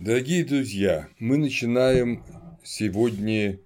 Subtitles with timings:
[0.00, 2.22] Дорогие друзья, мы начинаем
[2.62, 3.58] сегодня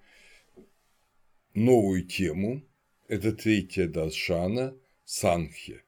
[1.52, 2.66] новую тему.
[3.06, 4.74] Это третья Даршана
[5.04, 5.82] Санхи.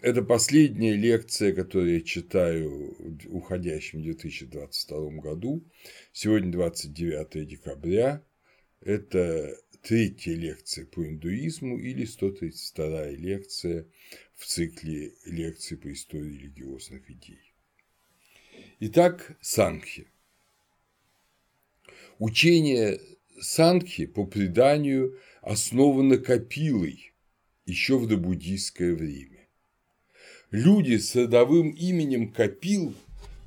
[0.00, 5.64] Это последняя лекция, которую я читаю в уходящем 2022 году.
[6.12, 8.22] Сегодня 29 декабря.
[8.80, 13.88] Это третья лекция по индуизму или 132 лекция
[14.36, 17.47] в цикле лекций по истории религиозных идей.
[18.80, 20.06] Итак, Санхи.
[22.18, 23.00] Учение
[23.40, 27.12] Санхи по преданию основано Капилой
[27.66, 29.46] еще в добуддийское время.
[30.50, 32.94] Люди с родовым именем Капил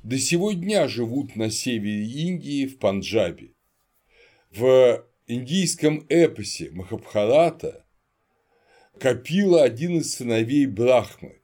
[0.02, 3.54] до сего дня живут на севере Индии в Панджабе.
[4.50, 7.84] В индийском эпосе Махабхарата
[8.98, 11.40] Капила– один из сыновей Брахмы.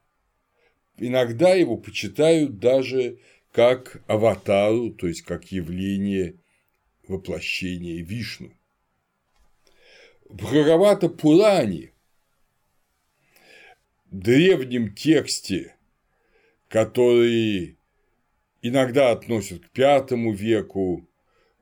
[0.97, 3.19] Иногда его почитают даже
[3.59, 6.37] как аватару, то есть как явление
[7.09, 8.53] воплощения Вишну.
[10.29, 11.91] В Бхагавата Пуране,
[14.13, 15.75] древнем тексте,
[16.69, 17.77] который
[18.63, 21.09] иногда относят к пятому веку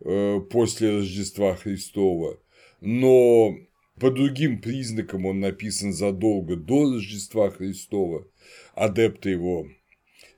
[0.01, 2.39] э, после Рождества Христова,
[2.83, 3.57] но
[3.99, 8.29] по другим признакам он написан задолго до Рождества Христова,
[8.75, 9.67] адепты его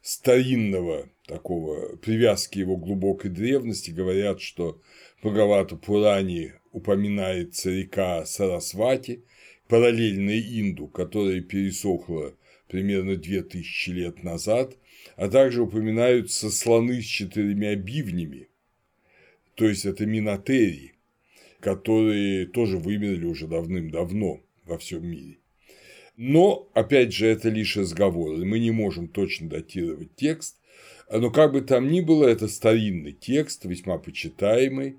[0.02, 4.80] старинного такого привязки его глубокой древности говорят, что
[5.18, 9.22] в Бхагавата Пуране упоминается река Сарасвати,
[9.68, 12.34] параллельная Инду, которая пересохла
[12.66, 14.76] примерно 2000 лет назад,
[15.16, 18.48] а также упоминаются слоны с четырьмя бивнями,
[19.54, 20.94] то есть это минотерии,
[21.60, 25.38] которые тоже вымерли уже давным-давно во всем мире.
[26.16, 30.56] Но, опять же, это лишь разговоры, мы не можем точно датировать текст,
[31.10, 34.98] но как бы там ни было, это старинный текст, весьма почитаемый,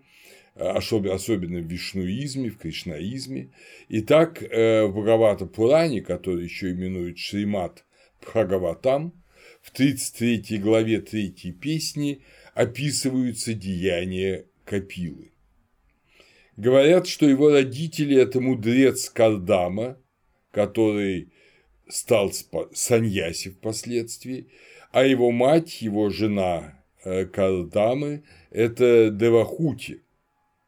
[0.55, 3.51] особенно в вишнуизме, в кришнаизме.
[3.87, 7.85] И так э, в Бхагавата Пуране, который еще именуют Шримат
[8.21, 9.13] Бхагаватам,
[9.61, 15.31] в 33 главе 3 песни описываются деяния Капилы.
[16.57, 19.97] Говорят, что его родители– это мудрец Кардама,
[20.51, 21.31] который
[21.87, 22.31] стал
[22.73, 24.49] саньяси впоследствии,
[24.91, 30.01] а его мать, его жена э, Кардамы– это Девахути,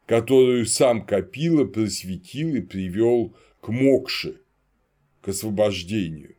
[0.06, 4.40] которую сам Капила просветил и привел к мокше,
[5.20, 6.36] к освобождению.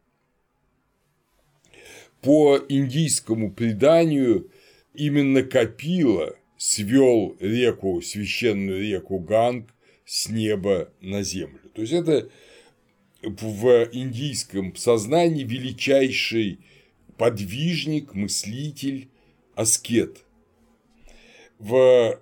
[2.21, 4.49] По индийскому преданию
[4.93, 9.73] именно Капила свел реку, священную реку Ганг
[10.05, 11.59] с неба на землю.
[11.73, 12.29] То есть это
[13.21, 16.59] в индийском сознании величайший
[17.17, 19.09] подвижник, мыслитель,
[19.55, 20.25] аскет.
[21.59, 22.19] В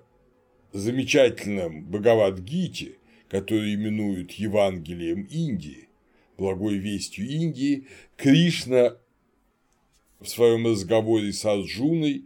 [0.73, 2.97] замечательном Бхагавадгите,
[3.29, 5.89] который именуют Евангелием Индии,
[6.37, 7.87] благой вестью Индии,
[8.17, 8.97] Кришна
[10.19, 12.25] в своем разговоре с Арджуной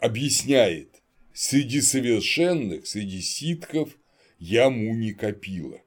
[0.00, 1.00] объясняет,
[1.32, 3.96] среди совершенных, среди ситхов
[4.38, 5.80] я Муни Капила.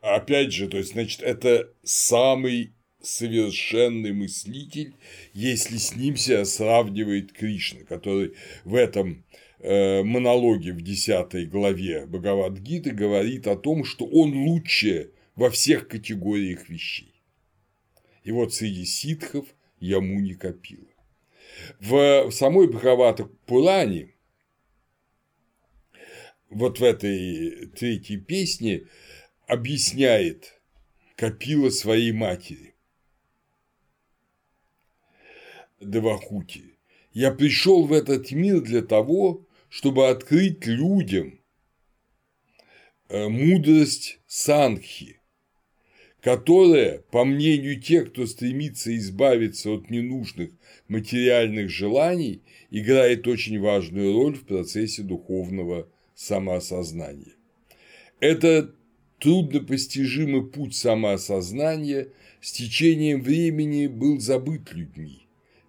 [0.00, 4.94] Опять же, то есть, значит, это самый совершенный мыслитель,
[5.32, 8.34] если с ним себя сравнивает Кришна, который
[8.64, 9.24] в этом
[9.60, 16.68] э, монологе в 10 главе Бхагавадгиты говорит о том, что он лучше во всех категориях
[16.68, 17.14] вещей.
[18.22, 19.46] И вот среди ситхов
[19.80, 20.86] яму не копила.
[21.78, 24.14] В самой Бхагавата Пуране,
[26.50, 28.84] вот в этой третьей песне,
[29.46, 30.60] объясняет
[31.16, 32.73] Капила своей матери,
[35.84, 36.74] Девахути.
[37.12, 41.38] Я пришел в этот мир для того, чтобы открыть людям
[43.08, 45.20] э, мудрость Санхи,
[46.20, 50.50] которая, по мнению тех, кто стремится избавиться от ненужных
[50.88, 57.34] материальных желаний, играет очень важную роль в процессе духовного самоосознания.
[58.18, 58.74] Это
[59.20, 62.08] труднопостижимый путь самоосознания
[62.40, 65.23] с течением времени был забыт людьми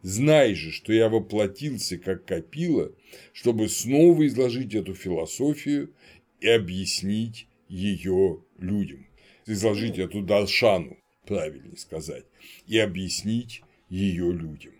[0.05, 2.91] Знай же, что я воплотился как копила,
[3.33, 5.95] чтобы снова изложить эту философию
[6.39, 9.07] и объяснить ее людям.
[9.47, 12.25] Изложить эту даршану, правильнее сказать,
[12.67, 14.73] и объяснить ее людям.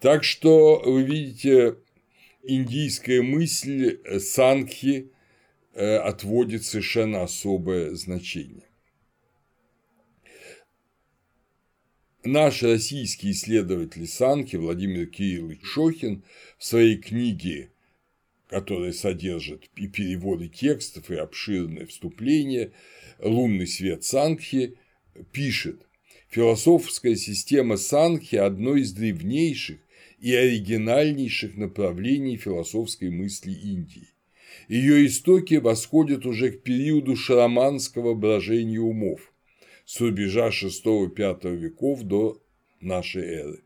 [0.00, 1.78] Так что, вы видите,
[2.42, 5.12] индийская мысль санхи
[5.72, 8.68] э, отводит совершенно особое значение.
[12.24, 16.24] Наш российский исследователь Санки Владимир Кириллович Шохин
[16.58, 17.70] в своей книге,
[18.48, 22.72] которая содержит и переводы текстов, и обширное вступление
[23.18, 24.76] «Лунный свет Санхи»,
[25.32, 25.86] пишет
[26.28, 29.78] «Философская система Санхи– одно из древнейших
[30.20, 34.08] и оригинальнейших направлений философской мысли Индии.
[34.68, 39.31] Ее истоки восходят уже к периоду шараманского брожения умов
[39.84, 42.40] с рубежа VI-V веков до
[42.80, 43.64] нашей эры.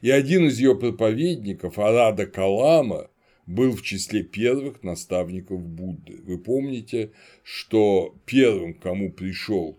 [0.00, 3.10] И один из ее проповедников, Арада Калама,
[3.46, 6.20] был в числе первых наставников Будды.
[6.22, 7.12] Вы помните,
[7.42, 9.78] что первым, кому пришел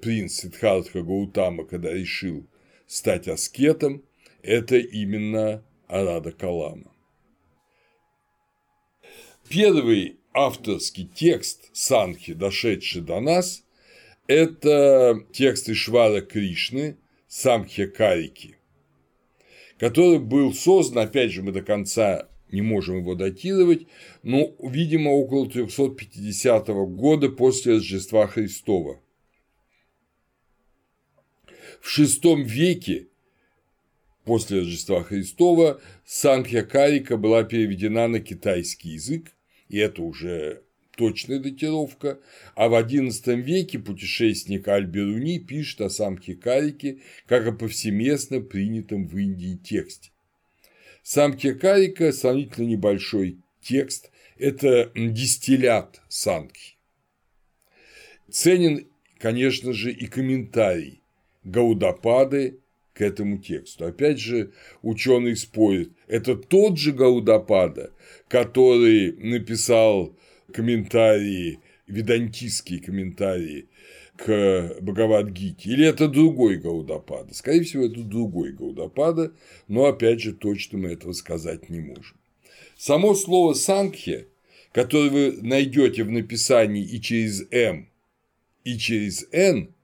[0.00, 2.46] принц Сиддхартха Гаутама, когда решил
[2.86, 4.02] стать аскетом,
[4.42, 6.92] это именно Арада Калама.
[9.48, 13.64] Первый авторский текст Санхи, дошедший до нас,
[14.26, 16.96] это текст Ишвара Кришны
[17.28, 18.56] Самхья Карики,
[19.78, 23.86] который был создан, опять же, мы до конца не можем его датировать,
[24.22, 29.00] но, видимо, около 350 года после Рождества Христова.
[31.80, 33.08] В VI веке
[34.24, 39.32] после Рождества Христова Самхья Карика была переведена на китайский язык,
[39.68, 40.62] и это уже
[40.96, 42.18] точная датировка,
[42.54, 49.16] а в XI веке путешественник Аль-Беруни пишет о самке Карике как о повсеместно принятом в
[49.16, 50.10] Индии тексте.
[51.02, 56.76] Самке Карика– сравнительно небольшой текст, это дистиллят санки.
[58.28, 58.88] Ценен,
[59.18, 61.00] конечно же, и комментарий
[61.44, 62.58] Гаудапады
[62.92, 63.86] к этому тексту.
[63.86, 64.52] Опять же,
[64.82, 67.92] ученый спорит, это тот же Гаудапада,
[68.28, 70.16] который написал
[70.56, 73.68] комментарии, ведантийские комментарии
[74.16, 77.34] к Бхагавадгите, или это другой Гаудапада?
[77.34, 79.32] Скорее всего, это другой Гаудапада,
[79.68, 82.16] но опять же точно мы этого сказать не можем.
[82.78, 84.28] Само слово «санкхе»,
[84.72, 87.88] которое вы найдете в написании и через «м»,
[88.64, 89.74] и через «н»,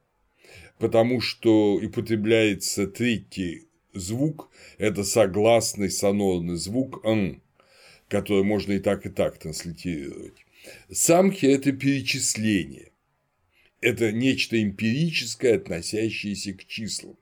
[0.79, 4.49] потому что употребляется третий звук–
[4.79, 7.43] это согласный сонорный звук «н»,
[8.09, 10.42] который можно и так, и так транслитерировать.
[10.91, 12.93] Самхи– это перечисление,
[13.81, 17.17] это нечто эмпирическое, относящееся к числам.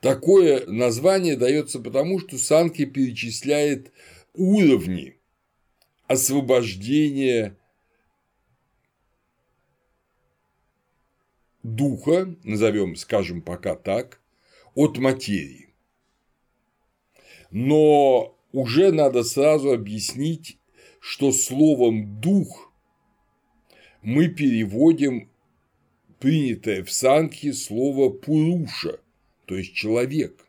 [0.00, 3.92] Такое название дается потому, что Санки перечисляет
[4.34, 5.16] уровни
[6.06, 7.56] освобождения
[11.62, 14.20] духа, назовем, скажем пока так,
[14.74, 15.74] от материи.
[17.50, 20.58] Но уже надо сразу объяснить,
[21.08, 22.72] что словом «дух»
[24.02, 25.30] мы переводим
[26.18, 28.98] принятое в Санхе слово «пуруша»,
[29.44, 30.48] то есть «человек»,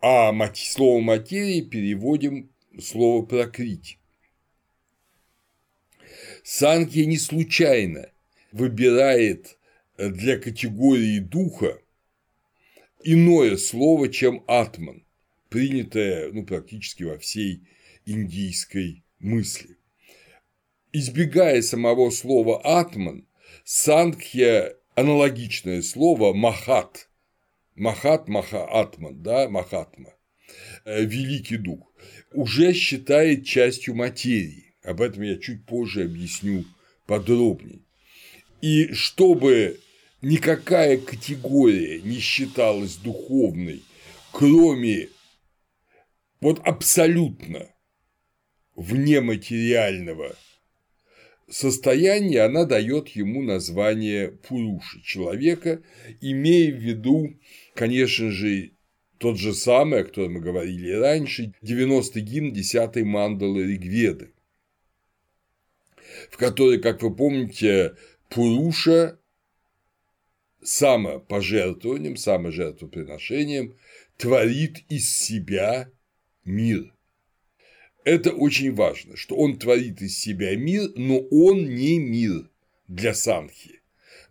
[0.00, 2.50] а слово «материи» переводим
[2.80, 3.98] слово «прокрить».
[6.42, 8.10] Санхи не случайно
[8.52, 9.58] выбирает
[9.98, 11.78] для категории духа
[13.04, 15.04] иное слово, чем атман,
[15.50, 17.60] принятое ну, практически во всей
[18.06, 19.76] индийской мысли.
[20.92, 23.26] Избегая самого слова атман,
[23.64, 27.08] Сангхья аналогичное слово махат,
[27.74, 30.14] махат, маха, атман, да, махатма,
[30.84, 31.92] э, великий дух,
[32.32, 34.74] уже считает частью материи.
[34.82, 36.64] Об этом я чуть позже объясню
[37.06, 37.80] подробнее.
[38.62, 39.80] И чтобы
[40.22, 43.82] никакая категория не считалась духовной,
[44.32, 45.08] кроме
[46.40, 47.70] вот абсолютно
[48.76, 50.36] внематериального
[51.48, 55.82] состояния, она дает ему название Пуруши, человека,
[56.20, 57.38] имея в виду,
[57.74, 58.72] конечно же,
[59.18, 64.32] тот же самый, о котором мы говорили раньше, 90-й гимн 10-й мандалы Ригведы,
[66.30, 67.94] в которой, как вы помните,
[68.28, 69.18] Пуруша
[70.62, 73.76] самопожертвованием, саможертвоприношением
[74.16, 75.88] творит из себя
[76.44, 76.92] мир.
[78.06, 82.48] Это очень важно, что он творит из себя мир, но он не мир
[82.86, 83.80] для санхи.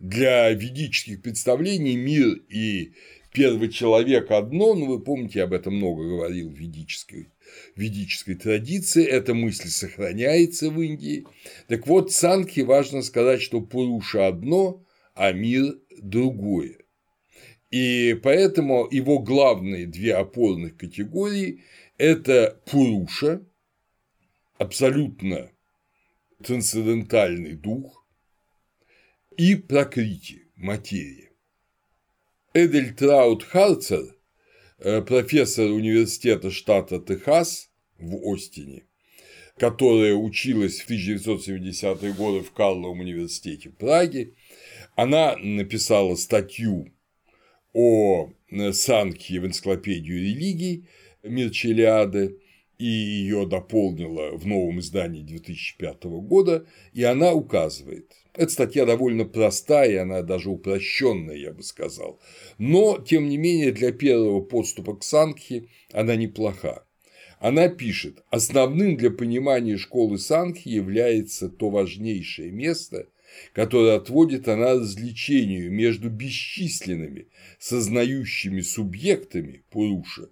[0.00, 2.94] Для ведических представлений мир и
[3.34, 7.28] первый человек одно, но вы помните, я об этом много говорил в ведической,
[7.74, 11.26] ведической традиции, эта мысль сохраняется в Индии.
[11.68, 16.78] Так вот, санхи важно сказать, что Пуруша одно, а мир другое.
[17.70, 21.62] И поэтому его главные две опорных категории–
[21.98, 23.42] это Пуруша,
[24.58, 25.50] абсолютно
[26.42, 28.04] трансцендентальный дух,
[29.36, 31.30] и Пракрити– материя.
[32.54, 34.16] Эдельтраут Харцер,
[34.78, 38.84] э, профессор университета штата Техас в Остине,
[39.58, 44.32] которая училась в 1970-е годы в Карловом университете в Праге,
[44.94, 46.90] она написала статью
[47.74, 50.86] о э, Санке в энциклопедию религий
[51.22, 52.38] Мирчелиады,
[52.78, 58.12] и ее дополнила в новом издании 2005 года, и она указывает.
[58.34, 62.20] Эта статья довольно простая, она даже упрощенная, я бы сказал.
[62.58, 66.84] Но, тем не менее, для первого подступа к Санхи она неплоха.
[67.38, 73.08] Она пишет, основным для понимания школы Санхи является то важнейшее место,
[73.52, 77.28] которое отводит она развлечению между бесчисленными
[77.58, 80.30] сознающими субъектами Пуруша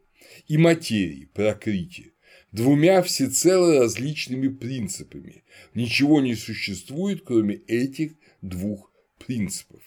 [0.48, 2.13] и материей Прокрити,
[2.54, 5.42] двумя всецело различными принципами.
[5.74, 9.82] Ничего не существует, кроме этих двух принципов.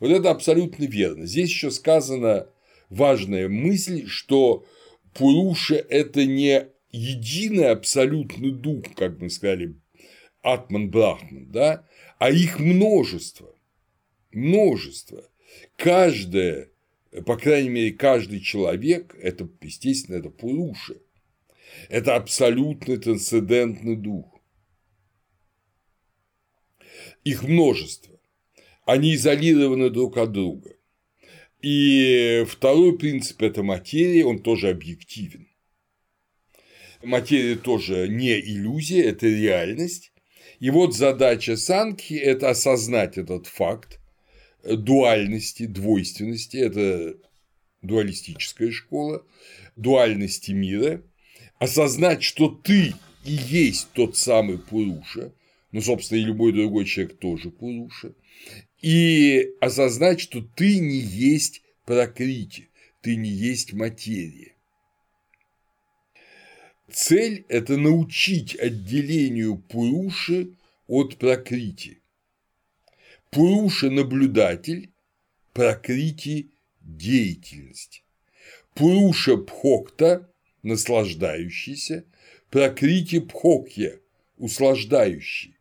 [0.00, 1.26] Вот это абсолютно верно.
[1.26, 2.48] Здесь еще сказана
[2.90, 4.66] важная мысль, что
[5.14, 9.76] Пуруша– это не единый абсолютный дух, как мы сказали,
[10.42, 11.86] Атман Брахман, да,
[12.18, 13.54] а их множество.
[14.32, 15.22] Множество.
[15.76, 16.70] Каждое,
[17.24, 20.96] по крайней мере, каждый человек– это, естественно, это Пуруша–
[21.88, 24.40] это абсолютный трансцендентный дух.
[27.24, 28.18] Их множество.
[28.84, 30.74] Они изолированы друг от друга.
[31.60, 35.48] И второй принцип– это материя, он тоже объективен.
[37.02, 40.12] Материя тоже не иллюзия, это реальность.
[40.60, 44.00] И вот задача Санки– это осознать этот факт
[44.64, 47.16] дуальности, двойственности, это
[47.82, 49.24] дуалистическая школа,
[49.76, 51.02] дуальности мира,
[51.58, 55.32] осознать, что ты и есть тот самый Пуруша,
[55.72, 58.14] ну, собственно, и любой другой человек тоже Пуруша,
[58.80, 62.68] и осознать, что ты не есть прокрити,
[63.00, 64.54] ты не есть материя.
[66.90, 70.54] Цель– это научить отделению Пуруши
[70.86, 72.00] от прокрити.
[73.30, 74.90] Пуруша– наблюдатель,
[75.52, 76.50] прокрити–
[76.80, 78.04] деятельность.
[78.74, 80.30] Пуруша Пхокта
[80.62, 82.04] наслаждающийся,
[82.50, 84.00] прокрити пхокья,
[84.36, 85.54] услаждающий.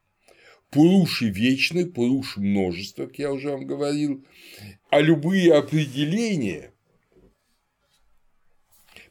[0.70, 4.26] Пуруши вечный, пуруш множество, как я уже вам говорил,
[4.90, 6.72] а любые определения,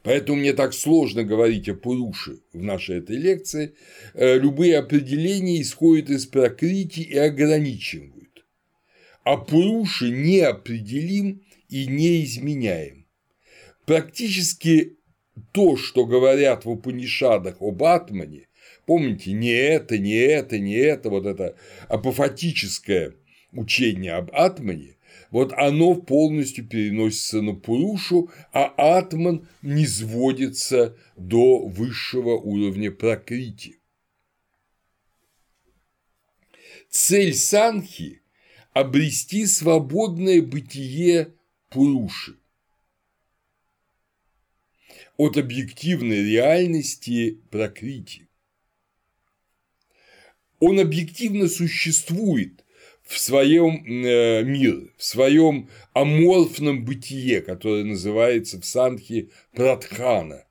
[0.03, 3.73] поэтому мне так сложно говорить о Пуруше в нашей этой лекции,
[4.13, 8.45] э, любые определения исходят из прокрити и ограничивают,
[9.23, 13.07] а Пуруши неопределим и неизменяем.
[13.85, 14.96] Практически
[15.51, 18.47] то, что говорят в Упанишадах об Атмане,
[18.85, 21.55] помните, не это, не это, не это, вот это
[21.87, 23.13] апофатическое
[23.51, 24.97] учение об Атмане,
[25.31, 28.65] вот оно полностью переносится на Пурушу, а
[28.97, 33.79] Атман не сводится до высшего уровня прокрити.
[36.89, 38.21] Цель Санхи–
[38.73, 41.33] обрести свободное бытие
[41.69, 42.37] Пуруши
[45.17, 48.29] от объективной реальности прокрити.
[50.59, 52.63] Он объективно существует
[53.03, 60.45] в своем э, мире, в своем аморфном бытие, которое называется в Санхе Пратхана.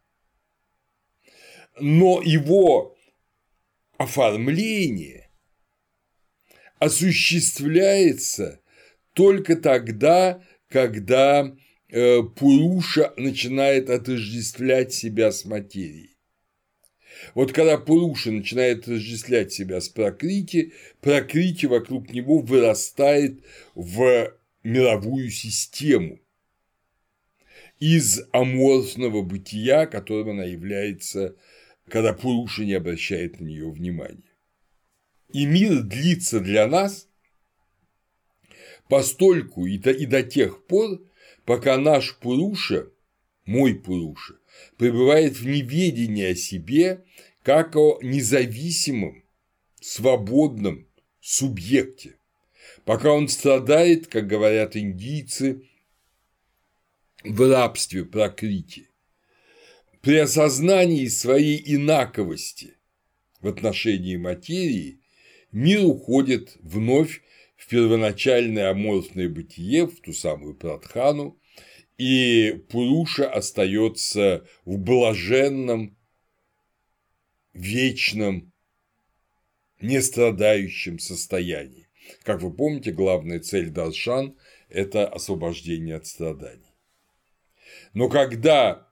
[1.79, 2.97] Но его
[3.99, 5.31] оформление
[6.79, 8.61] осуществляется
[9.13, 11.55] только тогда, когда
[11.89, 16.17] Пуруша начинает отождествлять себя с материей.
[17.35, 23.41] Вот когда Пуруша начинает отождествлять себя с Прокрити, Прокрити вокруг него вырастает
[23.75, 26.21] в мировую систему
[27.79, 31.37] из аморфного бытия, которым она является,
[31.89, 34.35] когда Пуруша не обращает на нее внимания.
[35.33, 37.09] И мир длится для нас
[38.89, 41.01] постольку и до, и до тех пор,
[41.47, 42.91] пока наш Пуруша,
[43.47, 44.35] мой Пуруша,
[44.77, 47.05] пребывает в неведении о себе
[47.43, 49.25] как о независимом,
[49.81, 50.89] свободном
[51.21, 52.17] субъекте,
[52.85, 55.63] пока он страдает, как говорят индийцы,
[57.25, 58.91] в рабстве прокрити.
[60.01, 62.75] При осознании своей инаковости
[63.41, 65.01] в отношении материи
[65.53, 67.23] мир уходит вновь
[67.57, 71.41] в первоначальное аморфное бытие, в ту самую Пратхану,
[71.99, 75.97] и Пуруша остается в блаженном,
[77.55, 78.53] вечном,
[79.81, 81.89] нестрадающем состоянии.
[82.23, 86.75] Как вы помните, главная цель Даршан– это освобождение от страданий.
[87.95, 88.87] Но когда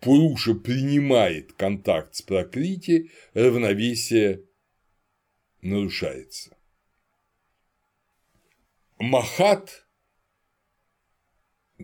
[0.00, 4.44] Пуруша принимает контакт с Пракрити, равновесие
[5.62, 6.56] нарушается.
[9.00, 9.86] Махат,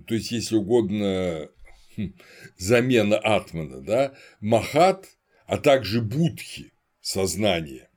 [0.07, 1.49] то есть, если угодно,
[1.97, 2.13] хм,
[2.59, 5.09] замена Атмана, да, Махат,
[5.47, 7.89] а также Будхи, сознание,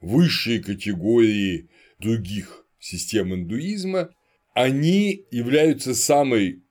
[0.00, 4.12] высшие категории других систем индуизма,
[4.54, 6.64] они являются самой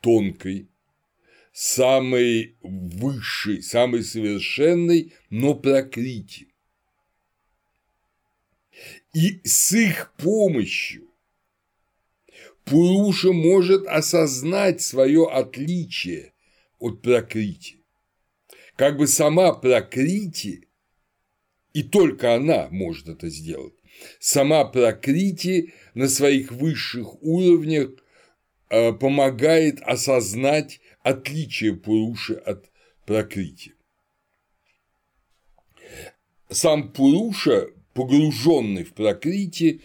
[0.00, 0.70] тонкой,
[1.52, 6.53] самой высшей, самой совершенной, но прокрити.
[9.14, 11.08] И с их помощью
[12.64, 16.32] Пуруша может осознать свое отличие
[16.80, 17.78] от прокрити.
[18.74, 20.68] Как бы сама прокрити,
[21.72, 23.74] и только она может это сделать,
[24.18, 27.90] сама прокрити на своих высших уровнях
[28.70, 32.68] э, помогает осознать отличие Пуруши от
[33.06, 33.74] прокрити.
[36.50, 39.80] Сам Пуруша, погруженный в прокрити,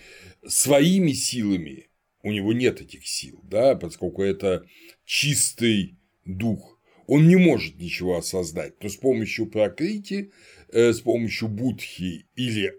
[0.47, 1.89] своими силами,
[2.23, 4.65] у него нет этих сил, да, поскольку это
[5.05, 10.31] чистый дух, он не может ничего осознать, то с помощью прокрити,
[10.71, 12.73] э, с помощью будхи или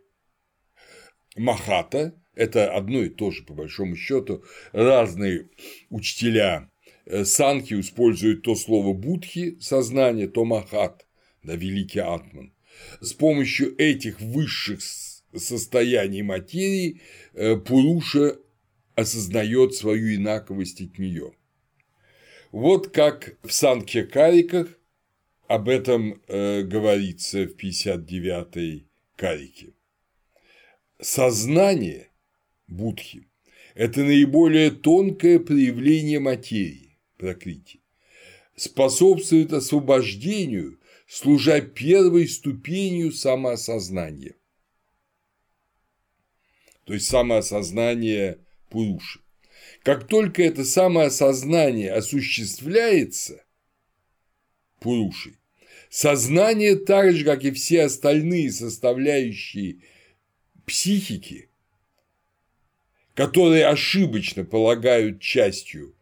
[1.36, 5.48] махата, это одно и то же, по большому счету, разные
[5.88, 6.70] учителя
[7.06, 11.06] э, санхи используют то слово будхи– сознание, то махат,
[11.42, 12.54] да, великий атман.
[13.00, 14.80] С помощью этих высших
[15.34, 17.00] состояний материи
[17.34, 18.36] э, Пуруша
[18.94, 21.32] осознает свою инаковость от нее.
[22.52, 24.68] Вот как в Санкхе Кариках
[25.46, 29.74] об этом э, говорится в 59-й Карике.
[31.00, 32.10] Сознание
[32.66, 33.26] Будхи–
[33.74, 37.80] это наиболее тонкое проявление материи, прокрити,
[38.54, 44.36] способствует освобождению, служа первой ступенью самоосознания.
[46.90, 49.20] То есть самоосознание Пуруши.
[49.84, 53.44] Как только это самоосознание осуществляется
[54.80, 55.36] Пурушей,
[55.88, 59.76] сознание так же, как и все остальные составляющие
[60.66, 61.48] психики,
[63.14, 65.94] которые ошибочно полагают частью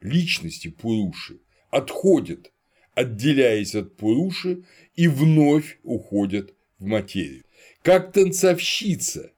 [0.00, 1.40] личности Пуруши,
[1.70, 2.52] отходят,
[2.94, 4.62] отделяясь от Пуруши
[4.94, 7.42] и вновь уходят в материю.
[7.82, 9.32] Как танцовщица,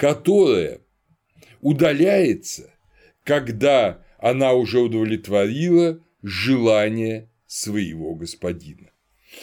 [0.00, 0.80] которая
[1.60, 2.72] удаляется,
[3.22, 8.92] когда она уже удовлетворила желание своего господина.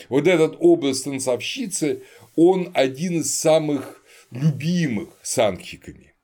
[0.09, 2.01] Вот этот образ танцовщицы,
[2.35, 6.15] он один из самых любимых санкхиками.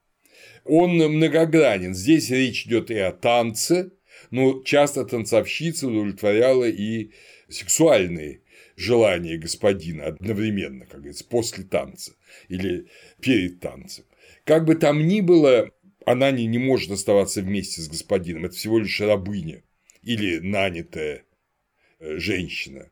[0.65, 1.93] Он многогранен.
[1.93, 3.91] Здесь речь идет и о танце,
[4.31, 7.11] но часто танцовщица удовлетворяла и
[7.49, 8.41] сексуальные
[8.77, 12.13] желания господина одновременно, как говорится, после танца
[12.47, 12.87] или
[13.21, 14.05] перед танцем.
[14.43, 15.71] Как бы там ни было,
[16.05, 19.63] она не, не может оставаться вместе с господином, это всего лишь рабыня
[20.01, 21.23] или нанятая
[21.99, 22.89] э, женщина.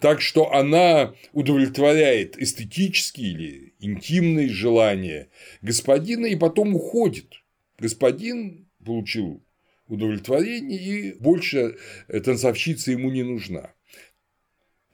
[0.00, 5.28] Так что она удовлетворяет эстетические или интимные желания
[5.62, 7.32] господина и потом уходит.
[7.78, 9.42] Господин получил
[9.86, 11.76] удовлетворение и больше
[12.08, 13.72] танцовщица ему не нужна.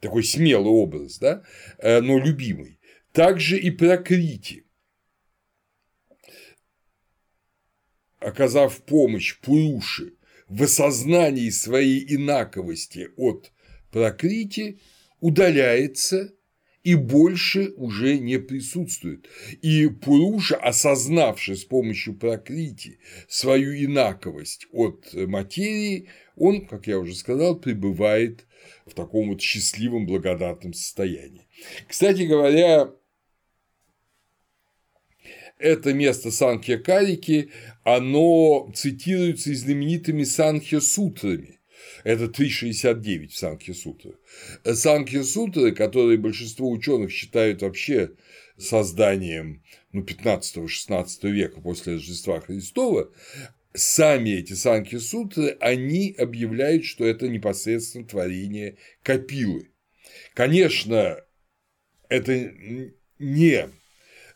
[0.01, 1.43] Такой смелый образ, да,
[1.79, 2.79] э, но любимый.
[3.13, 4.65] Также и Прокрити.
[8.21, 10.13] Оказав помощь Пуруши
[10.49, 13.53] в осознании своей инаковости от
[13.91, 14.79] Прокрити,
[15.21, 16.33] удаляется
[16.85, 19.29] и больше уже не присутствует.
[19.63, 27.59] И Пуруша, осознавший с помощью Прокрити свою инаковость от материи, он, как я уже сказал,
[27.59, 28.47] пребывает
[28.87, 31.47] в таком вот счастливом благодатном состоянии.
[31.89, 32.91] Кстати говоря,
[35.61, 37.51] это место Санхья Карики,
[37.85, 41.61] оно цитируется и знаменитыми Санхья Сутрами.
[42.05, 44.15] Это 3,69 в Санхья Сутрах.
[44.65, 48.13] Санхья Сутры, которые большинство ученых считают вообще
[48.59, 49.63] созданием
[49.93, 53.11] ну, 15-16 века после Рождества Христова,
[53.73, 59.71] сами эти Санхи Сутры, они объявляют, что это непосредственно творение Капилы.
[60.35, 61.19] Конечно,
[62.09, 62.53] это
[63.19, 63.71] не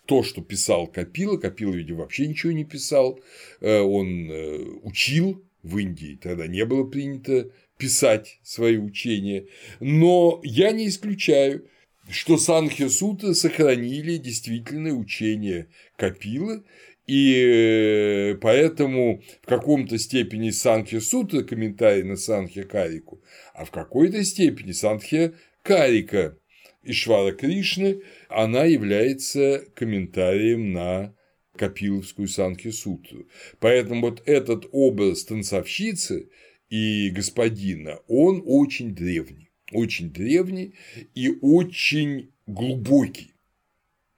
[0.07, 3.21] то, что писал Капила, Капила, видимо, вообще ничего не писал,
[3.61, 9.47] э, он э, учил в Индии, тогда не было принято писать свои учения,
[9.81, 11.67] но я не исключаю,
[12.11, 16.63] что Санхи Сутры сохранили действительно учение Капилы,
[17.07, 23.21] И э, поэтому в каком-то степени Санхи Сутра комментарий на Санхи Карику,
[23.55, 26.37] а в какой-то степени Санхи Карика
[26.85, 31.15] Ишвара Кришны, она является комментарием на
[31.57, 33.29] Капиловскую Санхи Сутру.
[33.61, 36.29] Поэтому вот этот образ танцовщицы
[36.69, 40.75] и господина, он очень древний, очень древний
[41.15, 43.35] и очень глубокий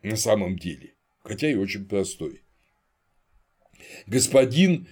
[0.03, 2.43] на самом деле, хотя и очень простой.
[4.07, 4.89] Господин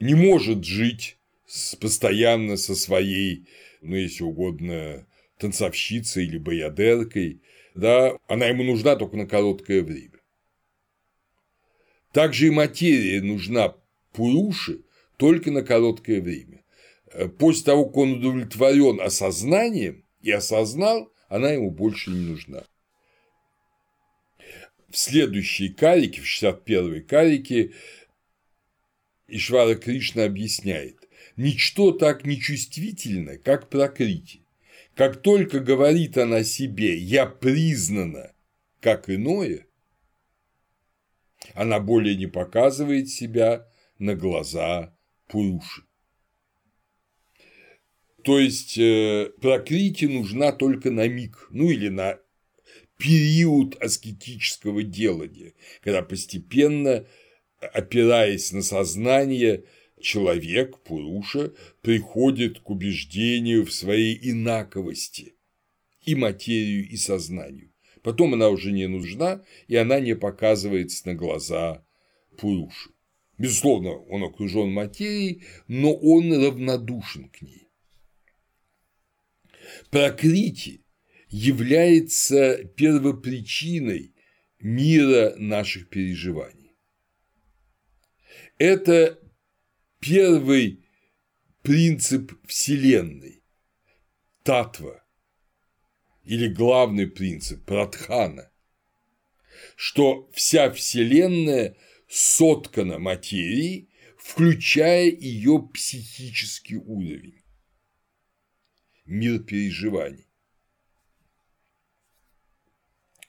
[0.00, 1.18] не может жить
[1.80, 3.46] постоянно со своей,
[3.82, 5.06] ну, если угодно,
[5.42, 7.42] танцовщицей или боядеркой,
[7.74, 10.20] да, она ему нужна только на короткое время.
[12.12, 13.74] Также и материя нужна
[14.12, 14.82] Пуруши
[15.16, 16.62] только на короткое время.
[17.38, 22.64] После того, как он удовлетворен осознанием и осознал, она ему больше не нужна.
[24.90, 27.72] В следующей карике, в 61-й карике,
[29.26, 34.41] Ишвара Кришна объясняет, ничто так нечувствительно, как прокрити.
[34.94, 38.34] Как только говорит она себе «я признана
[38.80, 39.66] как иное»,
[41.54, 43.66] она более не показывает себя
[43.98, 44.96] на глаза
[45.28, 45.82] Пуруши.
[48.22, 52.20] То есть э, прокрите нужна только на миг, ну или на
[52.96, 57.04] период аскетического делания, когда постепенно,
[57.58, 59.64] опираясь на сознание,
[60.02, 65.34] человек, Пуруша, приходит к убеждению в своей инаковости
[66.02, 67.72] и материю, и сознанию.
[68.02, 71.84] Потом она уже не нужна, и она не показывается на глаза
[72.36, 72.90] Пуруши.
[73.38, 77.68] Безусловно, он окружен материей, но он равнодушен к ней.
[79.90, 80.84] Прокрити
[81.28, 84.14] является первопричиной
[84.60, 86.76] мира наших переживаний.
[88.58, 89.18] Это
[90.02, 90.84] первый
[91.62, 93.44] принцип Вселенной–
[94.42, 95.04] татва,
[96.24, 98.50] или главный принцип– пратхана,
[99.76, 101.76] что вся Вселенная
[102.08, 107.40] соткана материей, включая ее психический уровень,
[109.04, 110.26] мир переживаний.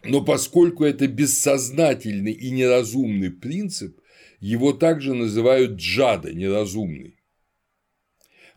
[0.03, 4.02] Но поскольку это бессознательный и неразумный принцип,
[4.43, 7.15] его также называют джада, неразумный.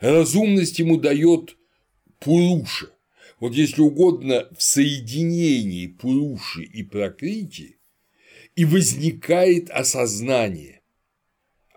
[0.01, 1.57] Разумность ему дает
[2.18, 2.90] Пуруша.
[3.38, 7.79] Вот если угодно, в соединении Пуруши и Пракрити
[8.57, 10.83] и возникает осознание,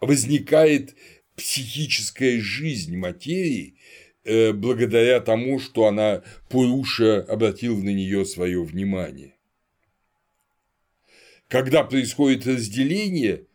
[0.02, 0.96] возникает
[1.36, 3.76] психическая жизнь материи,
[4.24, 9.36] э, благодаря тому, что она Пуруша обратил на нее свое внимание.
[11.48, 13.46] Когда происходит разделение,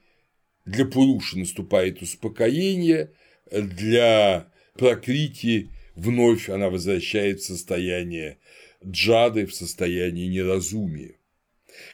[0.64, 3.12] для Пуруши наступает успокоение,
[3.50, 8.38] для Прокрити вновь она возвращает в состояние
[8.84, 11.16] джады, в состояние неразумия.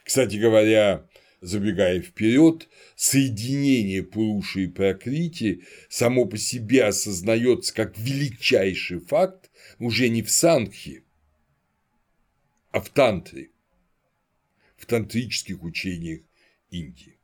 [0.03, 1.07] Кстати говоря,
[1.41, 10.23] забегая вперед, соединение Пуруши и Прокрити само по себе осознается как величайший факт уже не
[10.23, 11.03] в Санхе,
[12.71, 13.49] а в Тантре,
[14.77, 16.21] в тантрических учениях
[16.71, 17.20] Индии.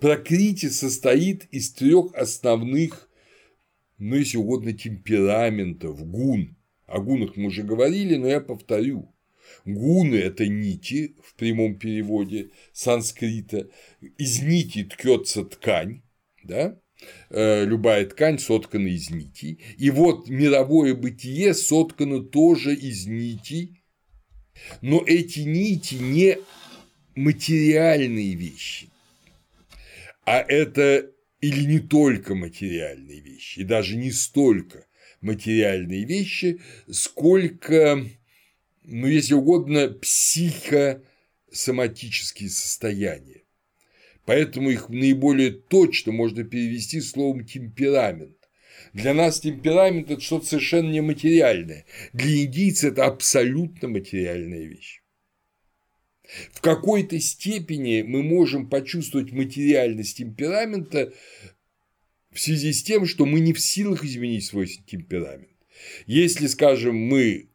[0.00, 3.08] Прокрити состоит из трех основных,
[3.98, 6.56] ну, если угодно, темпераментов, гун.
[6.86, 9.14] О гунах мы уже говорили, но я повторю.
[9.64, 13.68] Гуны– это нити в прямом переводе санскрита.
[14.18, 16.02] Из нити ткется ткань,
[16.44, 16.78] да?
[17.30, 19.60] Э, любая ткань соткана из нитей.
[19.78, 23.82] И вот мировое бытие соткано тоже из нитей,
[24.80, 26.38] но эти нити не
[27.14, 28.88] материальные вещи,
[30.26, 31.10] а это
[31.40, 34.86] или не только материальные вещи, и даже не столько
[35.20, 36.60] материальные вещи,
[36.90, 38.04] сколько,
[38.82, 43.44] ну, если угодно, психосоматические состояния.
[44.24, 48.36] Поэтому их наиболее точно можно перевести словом темперамент.
[48.92, 51.84] Для нас темперамент– это что-то совершенно нематериальное.
[52.12, 55.02] Для индийца это абсолютно материальная вещь.
[56.52, 61.12] В какой-то степени мы можем почувствовать материальность темперамента
[62.32, 65.48] в связи с тем, что мы не в силах изменить свой темперамент.
[66.06, 67.48] Если, скажем, мы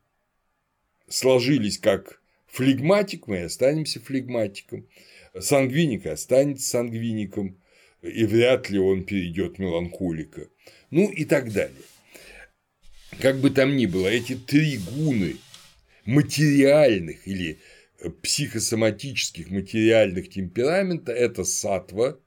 [1.10, 4.88] сложились как флегматик, мы останемся флегматиком,
[5.40, 7.58] сангвиник останется сангвиником,
[8.02, 10.48] и вряд ли он перейдет меланхолика,
[10.90, 11.76] ну и так далее.
[13.20, 15.36] Как бы там ни было, эти три гуны
[16.06, 17.60] материальных или
[18.10, 22.20] психосоматических материальных темперамента– это сатва,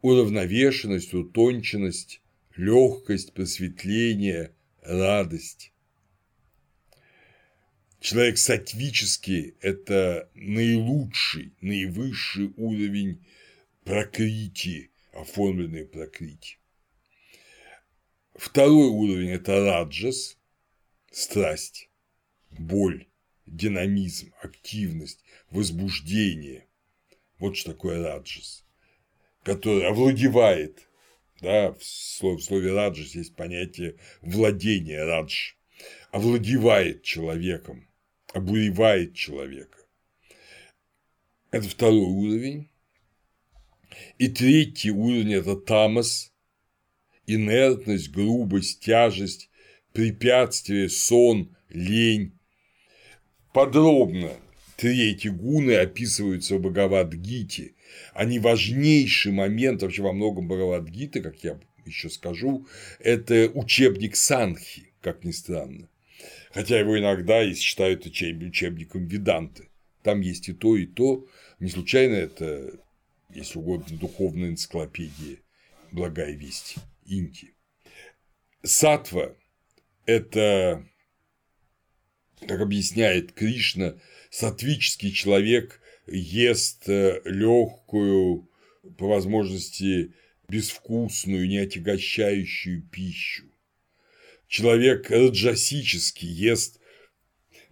[0.00, 2.20] уравновешенность, утонченность,
[2.56, 5.72] легкость, просветление, радость.
[8.00, 13.24] Человек сатвический– это наилучший, наивысший уровень
[13.82, 16.58] прокрити, оформленный прокрити.
[18.34, 20.36] Второй уровень– это раджас,
[21.10, 21.88] страсть,
[22.50, 23.06] боль,
[23.46, 26.66] динамизм, активность, возбуждение.
[27.38, 28.64] Вот что такое раджас,
[29.42, 30.88] который овладевает.
[31.40, 35.54] Да, в слове, раджас есть понятие владения радж,
[36.10, 37.88] овладевает человеком,
[38.32, 39.78] обуревает человека.
[41.50, 42.70] Это второй уровень.
[44.18, 46.32] И третий уровень– это тамас,
[47.26, 49.50] инертность, грубость, тяжесть,
[49.92, 52.38] препятствие, сон, лень.
[53.54, 54.32] Подробно
[54.76, 57.74] три эти гуны описываются в Бхагавад-гите.
[58.12, 62.66] Они важнейший момент вообще во многом Бхагавад-гиты, как я еще скажу,
[62.98, 65.88] это учебник Санхи, как ни странно.
[66.52, 69.68] Хотя его иногда и считают учебником Веданты.
[70.02, 71.24] Там есть и то, и то.
[71.60, 72.72] Не случайно это,
[73.32, 75.38] если угодно, духовная энциклопедия
[75.92, 76.74] «Благая весть»
[77.06, 77.54] Инки.
[78.64, 79.36] Сатва–
[80.06, 80.84] это,
[82.46, 83.96] как объясняет Кришна,
[84.30, 88.48] сатвический человек ест э, легкую,
[88.98, 90.12] по возможности
[90.48, 93.44] безвкусную, не отягощающую пищу.
[94.46, 96.80] Человек раджасический ест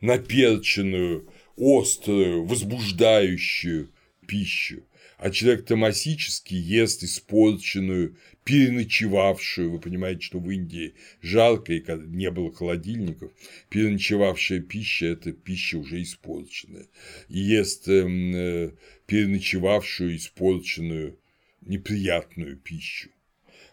[0.00, 3.92] наперченную, острую, возбуждающую
[4.26, 4.84] пищу,
[5.22, 12.52] а человек томасический ест испорченную, переночевавшую, вы понимаете, что в Индии жарко и не было
[12.52, 13.30] холодильников,
[13.68, 16.88] переночевавшая пища– это пища уже испорченная,
[17.28, 18.72] и ест эм, э,
[19.06, 21.20] переночевавшую, испорченную,
[21.60, 23.10] неприятную пищу.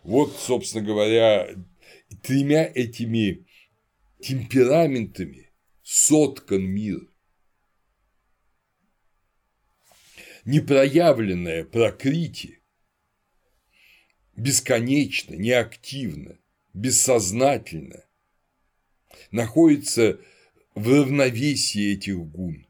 [0.04, 1.50] Вот, собственно говоря,
[2.22, 3.48] тремя этими
[4.22, 5.50] темпераментами
[5.82, 7.08] соткан мир.
[10.52, 12.58] Непроявленное прокрытие
[14.36, 16.40] бесконечно, неактивно,
[16.74, 18.04] бессознательно
[19.30, 20.20] находится
[20.74, 22.66] в равновесии этих гун.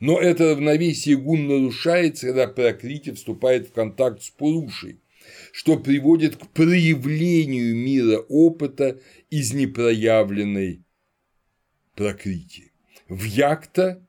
[0.00, 5.00] Но это равновесие гун нарушается, когда прокрытие вступает в контакт с Пурушей,
[5.50, 9.00] что приводит к проявлению мира опыта
[9.30, 10.84] из непроявленной
[11.94, 12.70] прокрити.
[13.08, 14.06] В якта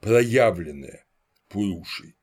[0.00, 1.04] проявленное
[1.48, 2.14] Пурушей,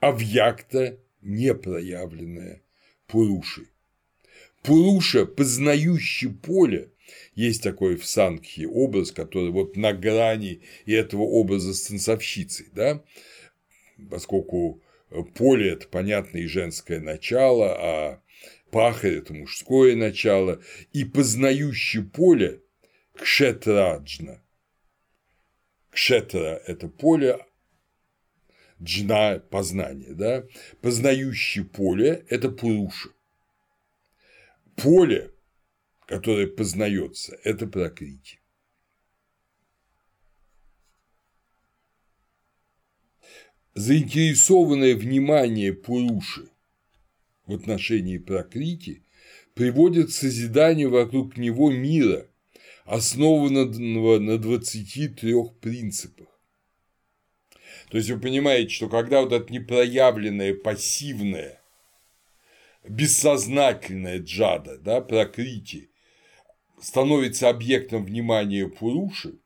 [0.00, 2.62] а в якта непроявленное
[3.06, 3.68] Пурушей.
[4.62, 6.90] Пуруша, познающий поле,
[7.34, 13.04] есть такой в Сангхе образ, который вот на грани и этого образа с танцовщицей, да,
[14.10, 14.82] поскольку
[15.36, 18.22] поле– это, понятно, и женское начало, а
[18.70, 20.60] пахарь– это мужское начало,
[20.92, 22.60] и познающий поле–
[23.14, 24.42] кшетраджна.
[25.96, 27.38] Кшетра– это поле,
[28.82, 30.44] джна– познание, да?
[30.82, 33.08] Познающий поле– это пуруша.
[34.76, 35.32] Поле,
[36.06, 38.40] которое познается, это прокрити.
[43.74, 46.48] заинтересованное внимание Пуруши
[47.44, 49.02] в отношении Прокрити
[49.54, 52.26] приводит к созиданию вокруг него мира,
[52.86, 56.28] основанного на 23 принципах.
[57.90, 61.60] То есть вы понимаете, что когда вот это непроявленное, пассивное,
[62.88, 65.90] бессознательное джада, да, прокрити,
[66.80, 69.38] становится объектом внимания Пуруши,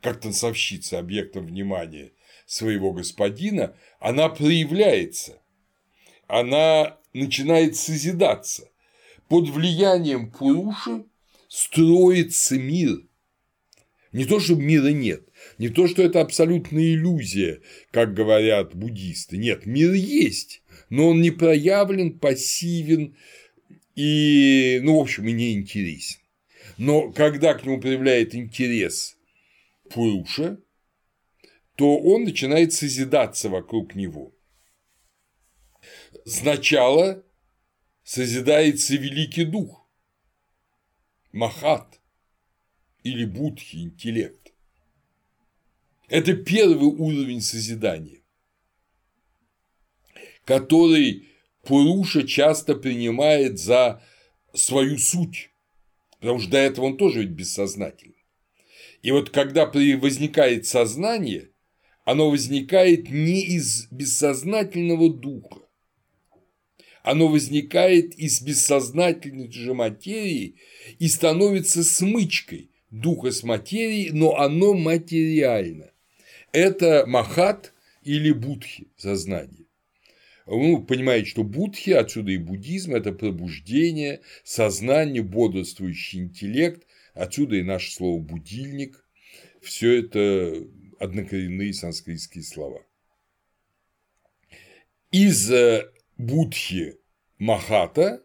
[0.00, 2.12] как танцовщица объектом внимания
[2.46, 5.40] своего господина, она проявляется,
[6.26, 8.68] она начинает созидаться.
[9.28, 11.04] Под влиянием Пуруши
[11.52, 13.02] строится мир.
[14.10, 17.60] Не то, что мира нет, не то, что это абсолютная иллюзия,
[17.90, 19.36] как говорят буддисты.
[19.36, 23.16] Нет, мир есть, но он не проявлен, пассивен
[23.94, 26.20] и, ну, в общем, и не интересен.
[26.78, 29.18] Но когда к нему проявляет интерес
[29.90, 30.58] Пуруша,
[31.76, 34.34] то он начинает созидаться вокруг него.
[36.24, 37.22] Сначала
[38.04, 39.81] созидается Великий Дух,
[41.32, 42.00] Махат
[43.02, 44.52] или Будхи, интеллект.
[46.08, 48.20] Это первый уровень созидания,
[50.44, 51.28] который
[51.62, 54.02] Пуруша часто принимает за
[54.52, 55.50] свою суть,
[56.20, 58.26] потому что до этого он тоже ведь бессознательный.
[59.00, 61.50] И вот когда возникает сознание,
[62.04, 65.61] оно возникает не из бессознательного духа,
[67.02, 70.56] оно возникает из бессознательной же материи
[70.98, 75.90] и становится смычкой духа с материей, но оно материально.
[76.52, 79.66] Это махат или будхи сознание.
[80.46, 87.92] Ну, понимаете, что будхи, отсюда и буддизм– это пробуждение, сознание, бодрствующий интеллект, отсюда и наше
[87.92, 89.04] слово «будильник».
[89.60, 90.66] Все это
[90.98, 92.84] однокоренные санскритские слова.
[95.12, 95.48] Из
[96.18, 96.98] будхи
[97.38, 98.24] Махата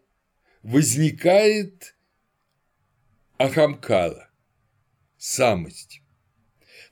[0.62, 1.96] возникает
[3.38, 4.30] Ахамкара,
[5.16, 6.02] самость.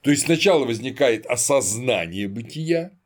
[0.02, 2.96] То есть сначала возникает осознание бытия,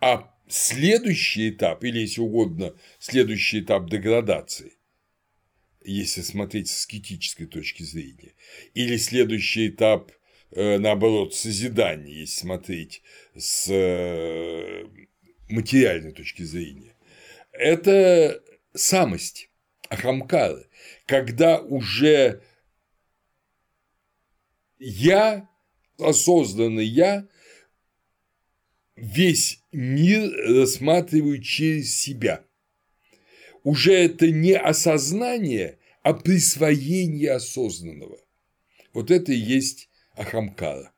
[0.00, 4.76] а следующий этап, или если угодно, следующий этап деградации,
[5.84, 8.34] если смотреть с аскетической точки зрения,
[8.74, 10.12] или следующий этап,
[10.50, 13.02] э, наоборот, созидания, если смотреть
[13.36, 14.88] с э,
[15.52, 16.94] материальной точки зрения,
[17.52, 18.42] это
[18.74, 19.50] самость,
[19.88, 20.64] ахамкара,
[21.06, 22.42] когда уже
[24.78, 25.48] я,
[25.98, 27.28] осознанный я,
[28.96, 32.44] весь мир рассматриваю через себя.
[33.64, 38.18] Уже это не осознание, а присвоение осознанного.
[38.92, 40.91] Вот это и есть Ахамкара.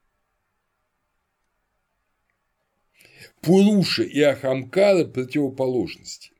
[3.44, 6.33] Пуруша и Ахамкара– противоположности.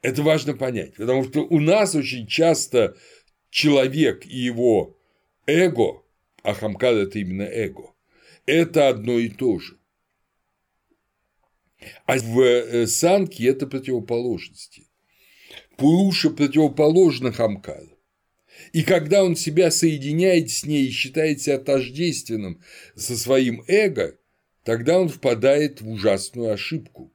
[0.00, 2.96] Это важно понять, потому что у нас очень часто
[3.50, 4.98] человек и его
[5.46, 6.02] эго,
[6.42, 7.92] Ахамкара– это именно эго,
[8.46, 9.78] это одно и то же.
[12.06, 14.86] А в э, санке это противоположности.
[15.76, 17.98] Пуруша противоположна Хамкару.
[18.72, 22.62] И когда он себя соединяет с ней и считает себя тождественным
[22.94, 24.16] со своим эго,
[24.64, 27.12] тогда он впадает в ужасную ошибку.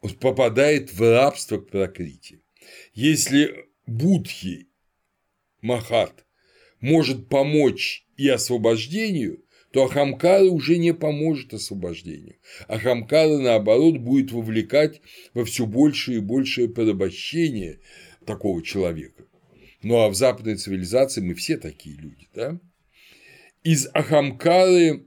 [0.00, 2.40] Он попадает в рабство к прокрите.
[2.94, 4.68] Если Будхи,
[5.62, 6.24] Махат,
[6.80, 12.36] может помочь и освобождению, то Ахамкара уже не поможет освобождению.
[12.68, 15.00] Ахамкара, наоборот, будет вовлекать
[15.34, 17.80] во все большее и большее порабощение
[18.24, 19.24] такого человека.
[19.82, 22.58] Ну а в западной цивилизации мы все такие люди, да?
[23.62, 25.06] Из Ахамкары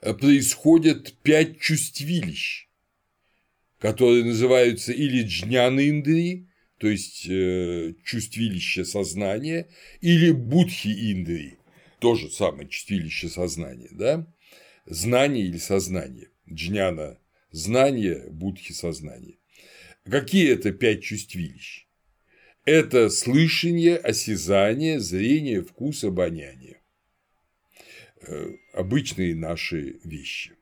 [0.00, 2.68] происходят пять чувствилищ,
[3.78, 9.68] которые называются или джняны индри, то есть э, чувствилище сознания,
[10.00, 11.58] или будхи индри,
[11.98, 14.26] то же самое чистилище сознания, да?
[14.84, 16.28] Знание или сознание.
[16.48, 17.18] Джняна–
[17.50, 19.38] знание, будхи– сознание.
[20.08, 21.86] Какие это пять чувствилищ?
[22.64, 26.75] Это слышание, осязание, зрение, вкус, обоняние.
[28.28, 30.56] Э, обычные наши вещи.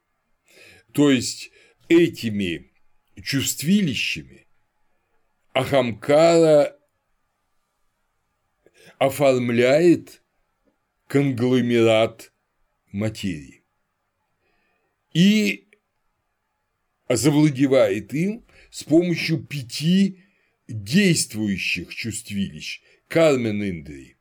[0.92, 1.50] То есть
[1.88, 2.70] этими
[3.22, 4.46] чувствилищами
[5.54, 6.78] Ахамкара
[8.98, 10.22] оформляет
[11.06, 12.34] конгломерат
[12.92, 13.64] материи
[15.14, 15.70] и
[17.08, 20.22] завладевает им с помощью пяти
[20.68, 24.13] действующих чувствилищ кармен индрии.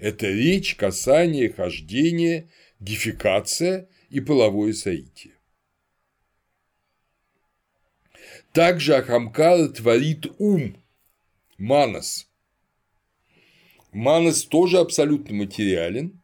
[0.00, 2.48] Это речь, касание, хождение,
[2.80, 5.34] дефекация и половое соитие.
[8.52, 10.76] Также Ахамкара творит ум,
[11.58, 12.26] манас,
[13.92, 16.20] Манас тоже абсолютно материален,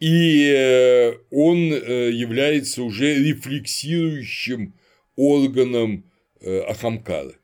[0.00, 4.74] и э, он э, является уже рефлексирующим
[5.16, 7.38] органом э, Ахамкары.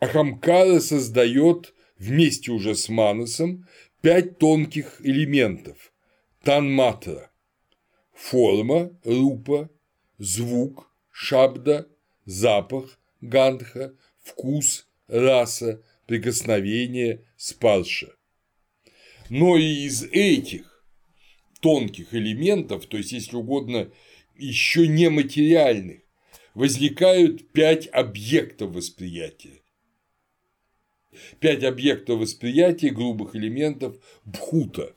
[0.00, 3.68] Ахамкара создает вместе уже с Манасом
[4.00, 5.92] пять тонких элементов–
[6.42, 7.30] танматра–
[8.14, 9.68] форма, рупа,
[10.16, 11.86] звук, шабда,
[12.24, 18.08] запах, гандха, вкус, раса, прикосновение, спарша.
[19.28, 20.82] Но и из этих
[21.60, 23.90] тонких элементов, то есть, если угодно,
[24.34, 26.00] еще нематериальных,
[26.54, 29.60] возникают пять объектов восприятия.
[31.40, 34.94] Пять объектов восприятия грубых элементов бхута.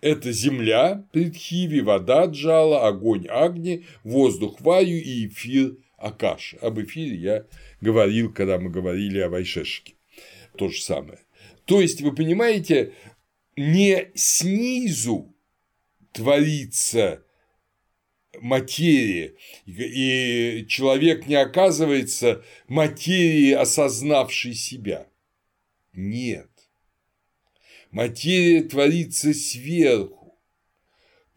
[0.00, 6.54] Это земля, предхиви, вода, джала, огонь, агни, воздух, ваю и эфир, акаш.
[6.60, 7.46] Об эфире я
[7.80, 9.94] говорил, когда мы говорили о Вайшешке.
[10.56, 11.18] То же самое.
[11.64, 12.94] То есть, вы понимаете,
[13.56, 15.34] не снизу
[16.12, 17.24] творится
[18.40, 19.34] материя,
[19.66, 25.08] и человек не оказывается материей, осознавшей себя.
[25.92, 26.50] Нет.
[27.90, 30.38] Материя творится сверху.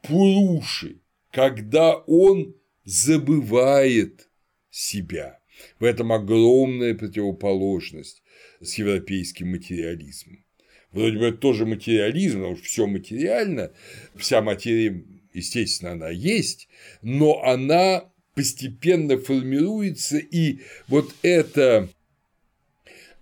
[0.02, 1.00] Пуруши,
[1.32, 4.30] когда он забывает
[4.70, 5.40] себя.
[5.80, 8.24] В этом огромная противоположность
[8.62, 10.44] с европейским материализмом.
[10.92, 13.72] Вроде бы это тоже материализм, потому что все материально,
[14.16, 16.68] вся материя, естественно, она есть,
[17.02, 21.90] но она постепенно формируется, и вот эта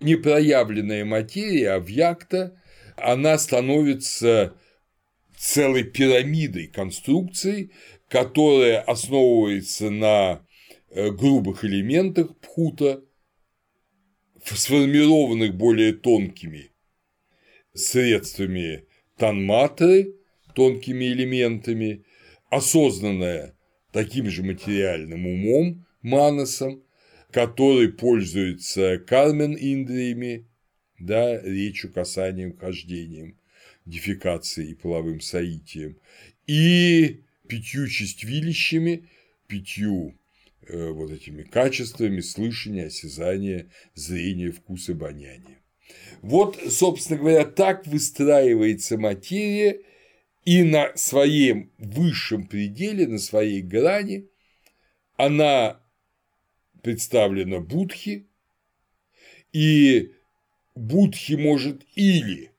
[0.00, 2.60] непроявленная материя, объекта,
[2.96, 4.54] она становится
[5.36, 7.72] целой пирамидой конструкций,
[8.08, 10.46] которая основывается на
[10.90, 13.02] э, грубых элементах пхута,
[14.44, 16.70] сформированных более тонкими
[17.74, 18.84] средствами
[19.16, 20.14] танматры,
[20.54, 22.04] тонкими элементами,
[22.50, 23.54] осознанная
[23.92, 26.82] таким же материальным умом, манасом,
[27.30, 30.46] который пользуется кармен индриями,
[30.98, 33.36] да, речью, касанием, хождением,
[33.86, 35.96] дефекацией и половым соитием,
[36.46, 39.08] и пятью чувствилищами,
[39.46, 40.14] пятью
[40.66, 45.58] э, вот этими качествами слышания, осязания, зрения, вкуса, обоняния.
[46.22, 49.80] Вот, собственно говоря, так выстраивается материя,
[50.44, 54.28] и на своем высшем пределе, на своей грани
[55.16, 55.80] она
[56.82, 58.26] представлена Будхи,
[59.52, 60.14] и
[60.74, 62.52] Будхи может или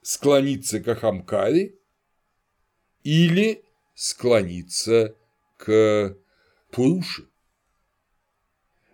[0.00, 1.74] склониться к Ахамкаре,
[3.02, 3.62] или
[3.94, 5.16] склониться
[5.58, 6.16] к
[6.70, 7.28] Пуруши.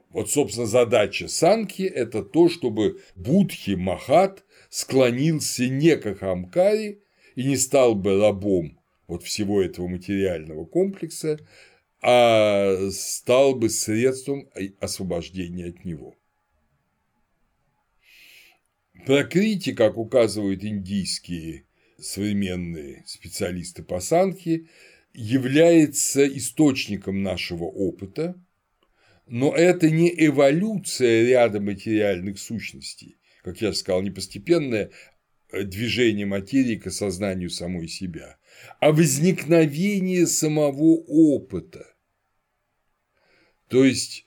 [0.09, 7.01] Вот, собственно, задача Санки– это то, чтобы Будхи Махат склонился не к Ахамкаре
[7.41, 8.79] и не стал бы рабом
[9.09, 11.39] вот всего этого материального комплекса,
[12.03, 16.15] а стал бы средством освобождения от него.
[19.07, 21.65] Прокрити, как указывают индийские
[21.99, 24.69] современные специалисты по санхи,
[25.15, 28.35] является источником нашего опыта,
[29.27, 34.91] но это не эволюция ряда материальных сущностей, как я сказал, не постепенное
[35.53, 38.39] движение материи к осознанию самой себя,
[38.81, 41.87] а возникновение самого опыта.
[43.69, 44.25] То есть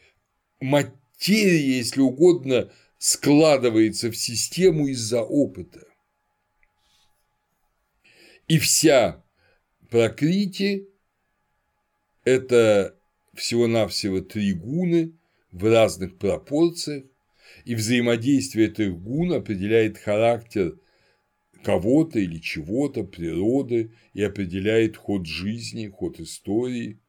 [0.59, 5.85] материя, если угодно, складывается в систему из-за опыта.
[8.47, 9.23] И вся
[9.89, 10.87] прокрити–
[12.23, 12.97] это
[13.33, 15.13] всего-навсего три гуны
[15.51, 17.05] в разных пропорциях,
[17.65, 20.77] и взаимодействие этих гун определяет характер
[21.63, 26.99] кого-то или чего-то, природы и определяет ход жизни, ход истории.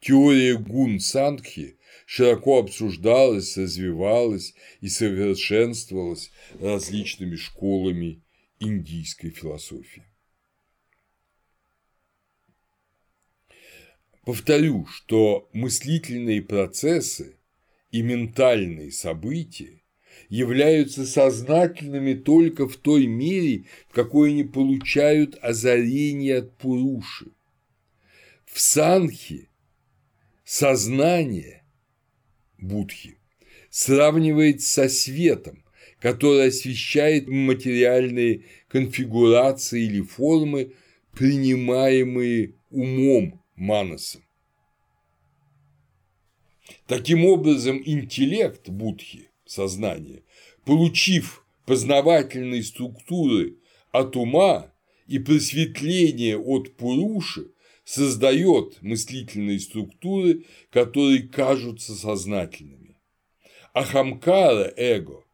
[0.00, 1.76] Теория гун Сангхи
[2.06, 6.30] широко обсуждалась, развивалась и совершенствовалась
[6.60, 8.22] различными школами
[8.60, 10.04] индийской философии.
[14.24, 17.38] Повторю, что мыслительные процессы
[17.90, 19.82] и ментальные события
[20.28, 27.32] являются сознательными только в той мере, в какой они получают озарение от Пуруши.
[28.44, 29.48] В Санхе
[30.44, 31.64] сознание
[32.58, 33.18] Будхи
[33.70, 35.64] сравнивается со светом,
[36.00, 40.72] который освещает материальные конфигурации или формы,
[41.12, 44.22] принимаемые умом манасом.
[46.86, 50.22] Таким образом, интеллект Будхи сознание,
[50.64, 53.56] получив познавательные структуры
[53.92, 54.72] от ума
[55.06, 57.50] и просветление от Пуруши,
[57.84, 62.96] создает мыслительные структуры, которые кажутся сознательными.
[63.72, 65.24] Ахамкара эго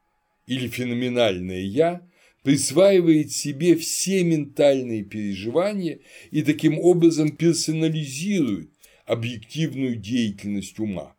[0.46, 2.06] или феноменальное «я»
[2.42, 6.00] присваивает себе все ментальные переживания
[6.30, 8.70] и таким образом персонализирует
[9.06, 11.16] объективную деятельность ума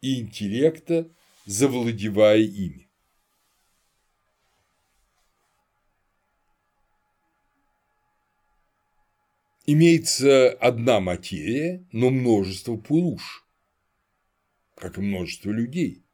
[0.00, 1.10] и интеллекта
[1.44, 2.88] завладевая ими.
[9.66, 13.46] Имеется одна материя, но множество пуруш,
[14.74, 16.04] как и множество людей.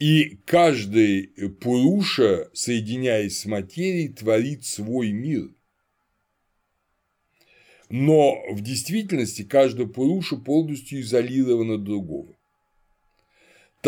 [0.00, 1.28] И каждый
[1.60, 5.54] пуруша, соединяясь с материей, творит свой мир.
[7.88, 12.37] Но в действительности каждая пуруша полностью изолирована от другого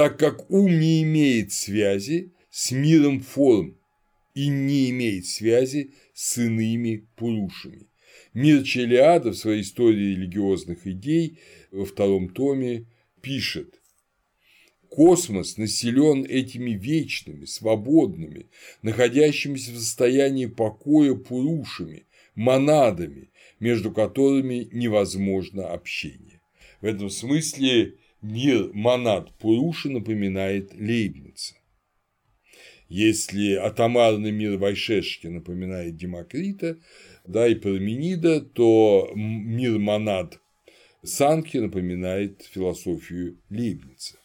[0.01, 3.77] так как ум не имеет связи с миром форм
[4.33, 7.87] и не имеет связи с иными пурушами.
[8.33, 11.39] Мир Челиада в своей истории религиозных идей
[11.71, 12.87] во втором томе
[13.21, 13.75] пишет
[14.89, 18.47] Космос населен этими вечными, свободными,
[18.81, 23.29] находящимися в состоянии покоя пурушами, монадами,
[23.59, 26.41] между которыми невозможно общение.
[26.81, 31.55] В этом смысле мир монад Пуруши напоминает Лейбница.
[32.89, 36.79] Если атомарный мир Вайшешки напоминает Демокрита,
[37.25, 40.41] да, и Парменида, то мир монад
[41.03, 44.19] Санки напоминает философию Лейбница.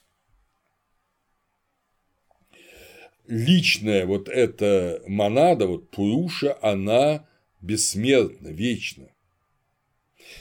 [3.27, 7.27] Личная вот эта монада, вот Пуруша, она
[7.61, 9.14] бессмертна, вечна.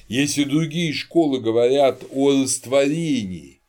[0.09, 3.61] Если другие школы говорят о растворении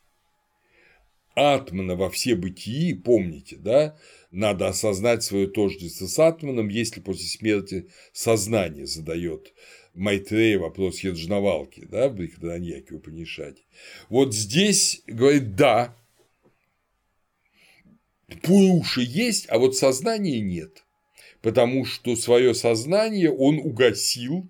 [1.34, 3.96] атмана во все бытии, помните, да,
[4.30, 9.52] надо осознать свое тождество с атманом, если после смерти сознание задает
[9.94, 13.62] Майтрея вопрос Яджнавалки, да, в Брихаданьяке Упанишаде.
[14.08, 15.96] Вот здесь говорит, да,
[18.42, 20.84] Пуруши есть, а вот сознания нет,
[21.40, 24.48] потому что свое сознание он угасил,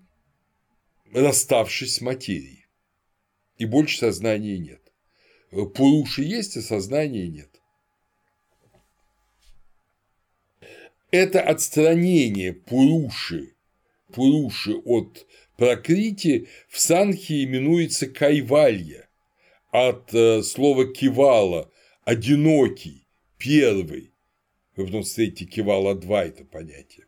[1.13, 2.65] расставшись с материей,
[3.57, 4.81] и больше сознания нет.
[5.73, 7.49] Пуруши есть, а сознания нет.
[11.11, 13.55] Это отстранение Пуруши,
[14.13, 19.09] Пуруши от Пракрити в Санхе именуется кайвалья,
[19.71, 21.71] от э, слова кивала–
[22.07, 23.05] одинокий,
[23.37, 24.13] первый.
[24.77, 27.05] Вы потом встретите кивала два это понятие.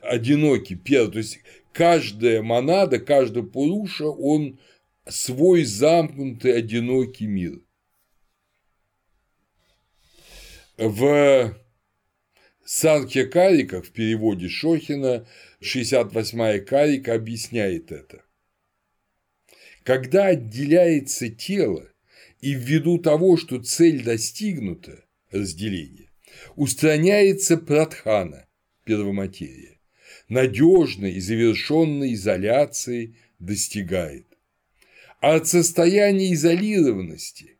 [0.00, 1.12] Одинокий, первый.
[1.12, 1.40] То есть
[1.72, 4.58] каждая монада, каждая пуруша, он
[5.06, 7.60] свой замкнутый одинокий мир.
[10.76, 11.56] В
[12.64, 15.26] Санхе Карика в переводе Шохина
[15.60, 18.24] 68-я Карика объясняет это.
[19.82, 21.88] Когда отделяется тело,
[22.40, 26.10] и ввиду того, что цель достигнута, разделение,
[26.56, 28.46] устраняется пратхана,
[28.84, 29.77] первоматерия,
[30.28, 34.26] надежной и завершенной изоляции достигает.
[35.20, 37.58] А от состояния изолированности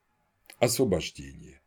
[0.58, 1.60] –освобождение.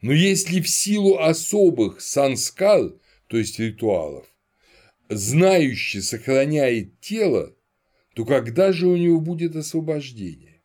[0.00, 2.92] Но если в силу особых санскар,
[3.26, 4.26] то есть ритуалов,
[5.08, 7.54] знающий сохраняет тело,
[8.14, 10.62] то когда же у него будет освобождение?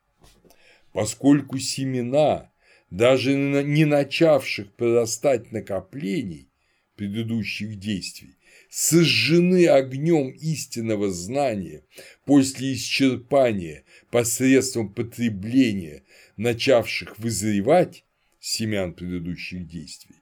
[0.93, 2.51] Поскольку семена,
[2.89, 6.49] даже не начавших прорастать накоплений
[6.95, 8.35] предыдущих действий,
[8.69, 11.83] сожжены огнем истинного знания
[12.25, 16.03] после исчерпания посредством потребления
[16.37, 18.03] начавших вызревать
[18.39, 20.15] семян предыдущих действий,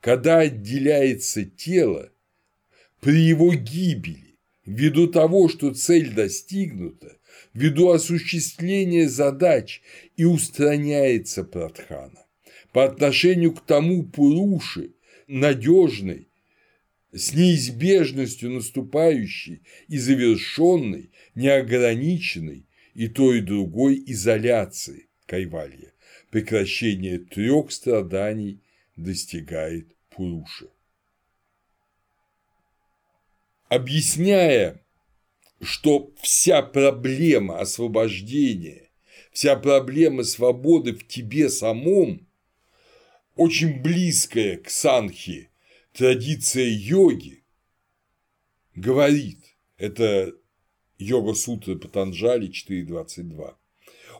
[0.00, 2.10] когда отделяется тело,
[3.00, 7.18] при его гибели, ввиду того, что цель достигнута,
[7.52, 9.82] ввиду осуществления задач
[10.16, 12.24] и устраняется Пратхана
[12.72, 14.94] по отношению к тому Пуруши,
[15.26, 16.28] надежной,
[17.14, 25.92] с неизбежностью наступающей и завершенной, неограниченной и той и другой изоляции Кайвалья,
[26.30, 28.60] прекращение трех страданий
[28.96, 30.66] достигает Пуруша
[33.74, 34.80] объясняя,
[35.60, 38.90] что вся проблема освобождения,
[39.32, 42.26] вся проблема свободы в тебе самом
[43.36, 45.50] очень близкая к санхи
[45.94, 47.44] традиция йоги
[48.74, 49.38] говорит,
[49.78, 50.34] это
[50.98, 53.54] йога сутра Патанджали 4.22,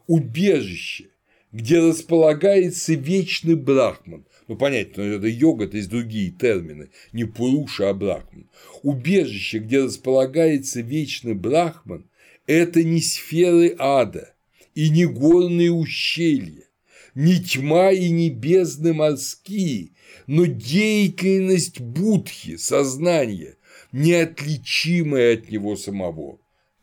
[0.06, 1.10] убежище,
[1.52, 7.94] где располагается вечный брахман, ну, понятно, это йога, это есть другие термины, не Пуруша, а
[7.94, 8.50] Брахман.
[8.82, 12.10] Убежище, где располагается вечный Брахман,
[12.46, 14.34] это не сферы ада
[14.74, 16.68] и не горные ущелья,
[17.14, 19.93] не тьма и не бездны морские,
[20.26, 23.56] но деятельность Будхи, сознания,
[23.92, 26.38] неотличимая от него самого.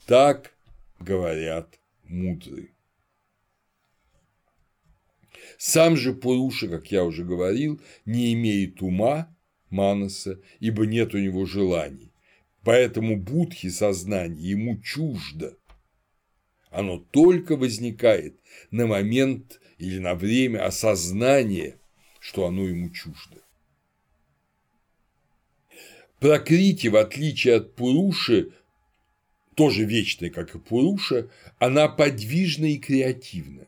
[0.06, 0.54] Так
[1.00, 2.70] говорят мудрые.
[5.58, 9.36] Сам же Пуруша, как я уже говорил, не имеет ума
[9.70, 12.12] Манаса, ибо нет у него желаний.
[12.64, 15.58] Поэтому будхи сознание ему чуждо.
[16.70, 21.78] Оно только возникает на момент или на время осознания,
[22.22, 23.42] что оно ему чуждо.
[26.20, 28.54] Прокрити, в отличие от Пуруши,
[29.56, 33.68] тоже вечная, как и Пуруша, она подвижна и креативна.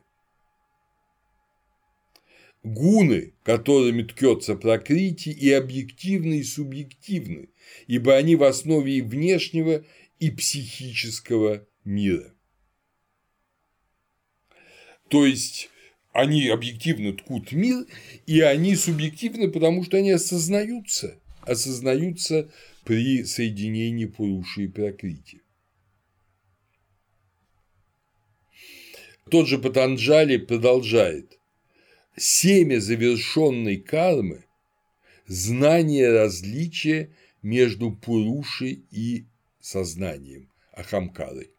[2.61, 7.49] Гуны, которыми ткется прокрити, и объективны, и субъективны,
[7.87, 9.83] ибо они в основе и внешнего,
[10.19, 12.33] и психического мира.
[15.09, 15.71] То есть
[16.13, 17.85] они объективно ткут мир,
[18.27, 22.49] и они субъективны, потому что они осознаются, осознаются
[22.85, 25.41] при соединении Пуруши и Пракрити.
[29.29, 31.39] Тот же Патанджали продолжает.
[32.15, 34.45] Семя завершенной кармы–
[35.25, 37.09] знание различия
[37.41, 39.25] между Пурушей и
[39.59, 41.49] сознанием, Ахамкарой.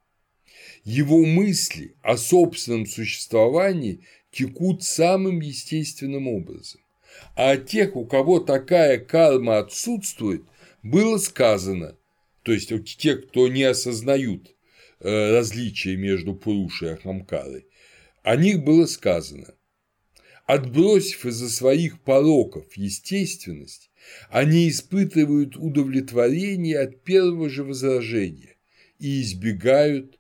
[0.84, 4.00] Его мысли о собственном существовании
[4.30, 6.80] текут самым естественным образом.
[7.36, 10.42] А о тех, у кого такая карма отсутствует,
[10.82, 11.96] было сказано,
[12.42, 14.55] то есть те, кто не осознают
[15.00, 17.66] э, различия между Пурушей и Ахамкарой,
[18.22, 19.55] о них было сказано,
[20.46, 23.90] отбросив из-за своих пороков естественность,
[24.28, 28.57] они испытывают удовлетворение от первого же возражения
[28.98, 30.18] и избегают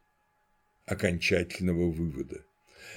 [0.86, 2.44] окончательного вывода.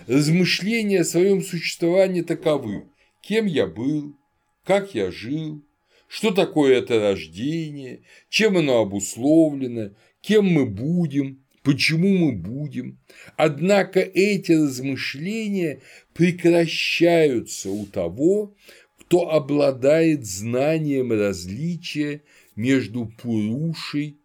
[0.08, 2.86] Размышления о своем существовании таковы–
[3.28, 4.16] кем я был,
[4.64, 5.62] как я жил,
[6.08, 13.00] что такое это рождение, чем оно обусловлено, кем мы будем, почему мы будем.
[13.36, 15.82] Однако эти размышления
[16.14, 18.56] прекращаются у того,
[18.98, 22.22] кто обладает знанием различия
[22.56, 24.22] между Пурушей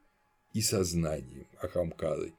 [0.52, 2.34] и сознанием Ахамкарой.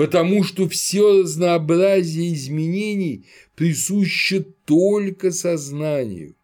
[0.00, 6.36] Потому что все разнообразие изменений присуще только сознанию.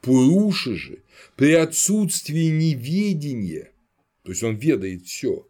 [0.00, 1.00] Пуруша же
[1.36, 3.70] при отсутствии неведения,
[4.22, 5.46] то есть он ведает все,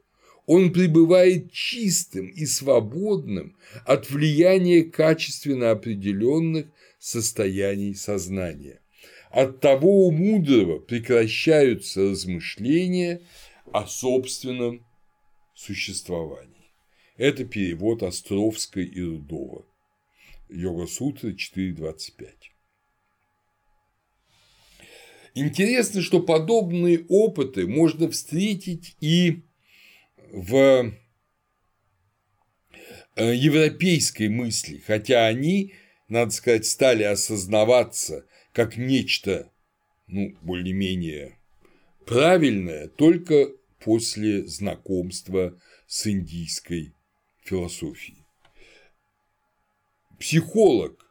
[0.47, 6.67] он пребывает чистым и свободным от влияния качественно определенных
[6.99, 8.81] состояний сознания.
[9.31, 13.21] От того у мудрого прекращаются размышления
[13.73, 14.85] о собственном
[15.55, 16.56] существовании.
[17.17, 19.65] Это перевод Островской и Рудова.
[20.49, 22.29] Йога-сутра 4.25.
[25.35, 29.43] Интересно, что подобные опыты можно встретить и
[30.31, 30.93] в
[33.17, 35.75] э, европейской мысли, хотя они,
[36.09, 39.51] надо сказать, стали осознаваться как нечто,
[40.07, 41.37] ну, более-менее
[42.07, 43.51] правильное только
[43.81, 46.96] после знакомства с индийской
[47.47, 48.19] философией.
[50.19, 51.07] Психолог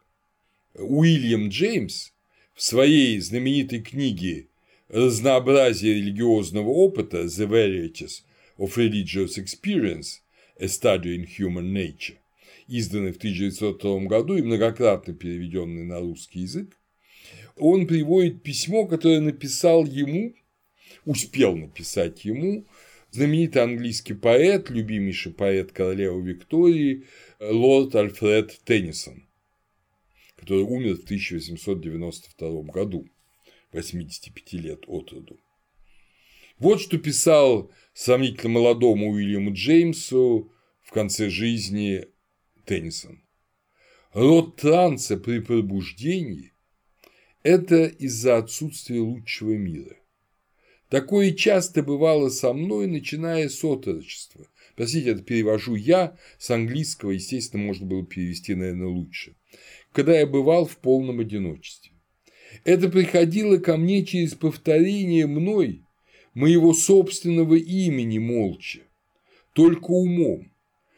[0.74, 2.12] Уильям Джеймс
[2.54, 4.48] в своей знаменитой книге
[4.88, 8.22] «Разнообразие религиозного опыта» The Varieties
[8.58, 10.20] of Religious Experience–
[10.58, 12.16] A Study in Human Nature,
[12.66, 16.78] изданной в 1902 году и многократно переведенной на русский язык,
[17.58, 20.34] он приводит письмо, которое написал ему,
[21.04, 22.64] успел написать ему,
[23.16, 27.06] знаменитый английский поэт, любимейший поэт королевы Виктории,
[27.40, 29.26] лорд Альфред Теннисон,
[30.36, 33.08] который умер в 1892 году,
[33.72, 35.40] 85 лет от роду.
[36.58, 40.52] Вот что писал сравнительно молодому Уильяму Джеймсу
[40.82, 42.06] в конце жизни
[42.66, 43.22] Теннисон.
[44.12, 46.52] Род транса при пробуждении
[47.42, 49.96] это из-за отсутствия лучшего мира.
[50.88, 54.46] Такое часто бывало со мной, начиная с отрочества.
[54.76, 59.34] Простите, это перевожу я, с английского, естественно, можно было перевести, наверное, лучше.
[59.92, 61.92] Когда я бывал в полном одиночестве.
[62.64, 65.82] Это приходило ко мне через повторение мной
[66.34, 68.80] моего собственного имени молча,
[69.54, 70.52] только умом,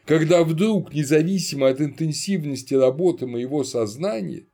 [0.05, 4.45] когда вдруг, независимо от интенсивности работы моего сознания,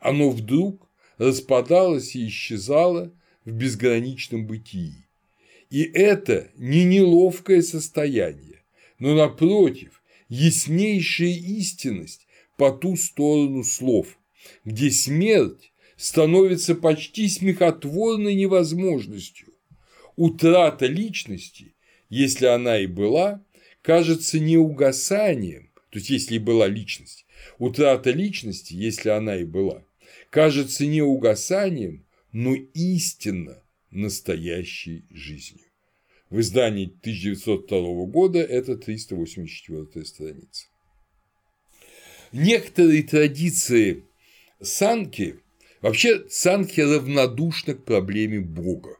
[0.00, 3.12] оно вдруг распадалось и исчезало
[3.44, 5.06] в безграничном бытии.
[5.70, 8.62] И это не неловкое состояние,
[8.98, 12.26] но, напротив, яснейшая истинность
[12.56, 14.18] по ту сторону слов,
[14.64, 19.48] где смерть становится почти смехотворной невозможностью.
[20.16, 21.74] Утрата личности,
[22.08, 23.42] если она и была,
[23.82, 27.26] кажется не угасанием, то есть если и была личность,
[27.58, 29.82] утрата личности, если она и была,
[30.30, 35.66] кажется не угасанием, но истинно настоящей жизнью.
[36.30, 40.66] В издании 1902 года это 384 страница.
[42.32, 44.04] Некоторые традиции
[44.60, 45.40] санки,
[45.82, 48.96] вообще санки равнодушны к проблеме Бога.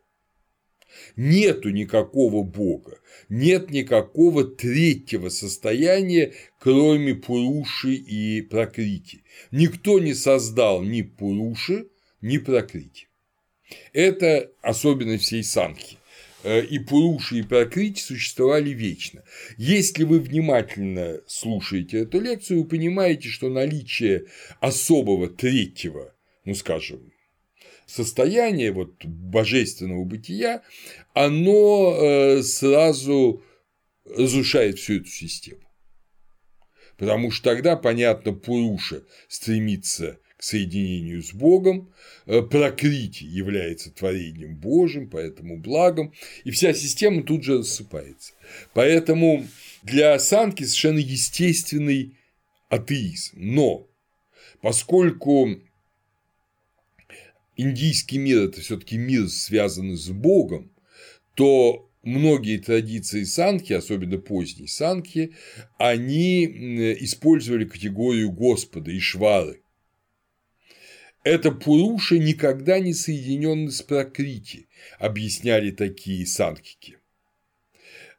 [1.14, 9.22] Нету никакого Бога, нет никакого третьего состояния, кроме Пуруши и Прокрити.
[9.52, 11.86] Никто не создал ни Пуруши,
[12.20, 13.06] ни Прокрити.
[13.92, 15.98] Это особенность всей санхи.
[16.42, 19.22] э, и Пуруши, и Пракрити существовали вечно.
[19.58, 24.26] Если вы внимательно слушаете эту лекцию, вы понимаете, что наличие
[24.60, 26.14] особого третьего,
[26.44, 27.12] ну скажем,
[27.86, 30.62] состояния вот божественного бытия,
[31.12, 33.42] оно э, сразу
[34.04, 35.60] разрушает всю эту систему.
[36.96, 41.92] Потому что тогда, понятно, Пуруша стремится соединению с Богом,
[42.26, 46.12] э, Прокрити является творением Божьим, поэтому благом,
[46.44, 48.32] и вся система тут же рассыпается.
[48.74, 49.46] Поэтому
[49.82, 52.16] для Санки совершенно естественный
[52.68, 53.36] атеизм.
[53.36, 53.86] Но
[54.62, 55.60] поскольку
[57.56, 60.70] индийский мир– это все таки мир, связанный с Богом,
[61.34, 65.34] то многие традиции санки, особенно поздние санки,
[65.78, 66.44] они
[67.00, 69.62] использовали категорию Господа, Ишвары.
[71.22, 74.68] Это Пуруша никогда не соединенный с Пракрити,
[74.98, 76.98] объясняли такие санкики.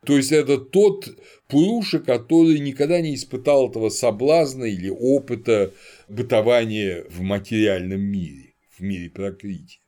[0.06, 1.10] То есть это тот
[1.47, 5.74] Пуруша, который никогда не испытал этого соблазна или опыта
[6.08, 9.80] бытования в материальном мире, в мире Пракрити.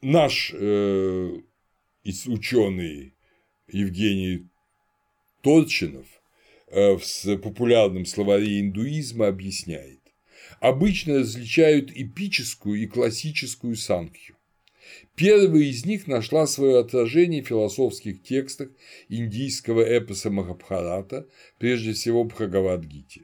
[0.00, 1.32] Наш э,
[2.26, 3.14] ученый
[3.68, 4.46] Евгений
[5.42, 6.06] Торчинов
[6.68, 10.05] э, в популярном словаре индуизма объясняет.
[10.60, 14.36] Обычно различают эпическую и классическую санкхью.
[15.14, 18.68] Первая из них нашла свое отражение в философских текстах
[19.08, 21.26] индийского эпоса Махабхарата,
[21.58, 23.22] прежде всего Бхагавадгите.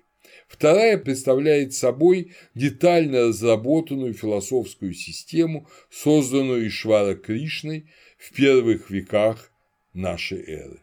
[0.49, 7.87] Вторая представляет собой детально разработанную философскую систему, созданную Ишвара Кришной
[8.19, 9.51] в первых веках
[9.95, 10.81] нашей эры.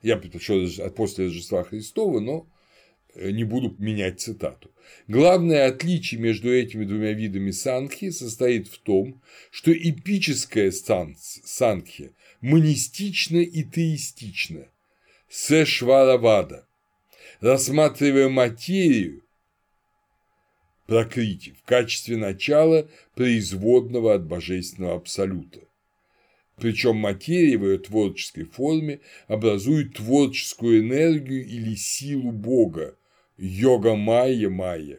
[0.00, 2.46] Я предпочел после Рождества Христова, но
[3.20, 4.70] не буду менять цитату.
[5.06, 13.64] Главное отличие между этими двумя видами санхи состоит в том, что эпическая санхи монистична и
[13.64, 14.68] теистична,
[15.28, 16.66] сэшваравада,
[17.40, 19.22] рассматривая материю
[20.86, 25.60] прокрити в качестве начала производного от божественного абсолюта.
[26.56, 32.97] Причем материя в ее творческой форме образует творческую энергию или силу Бога,
[33.38, 34.98] йога майя майя,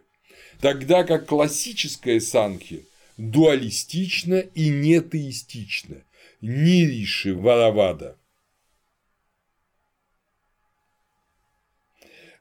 [0.62, 2.86] тогда как классическая санхи
[3.18, 6.04] дуалистична и нетеистична,
[6.42, 8.16] нириши варавада.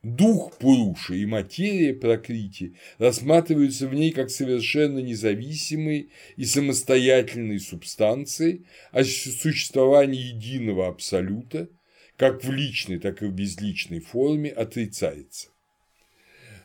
[0.04, 9.02] Дух Пуруши и материя Пракрити рассматриваются в ней как совершенно независимые и самостоятельные субстанции, а
[9.02, 11.68] существование единого абсолюта
[12.16, 15.48] как в личной, так и в безличной форме отрицается.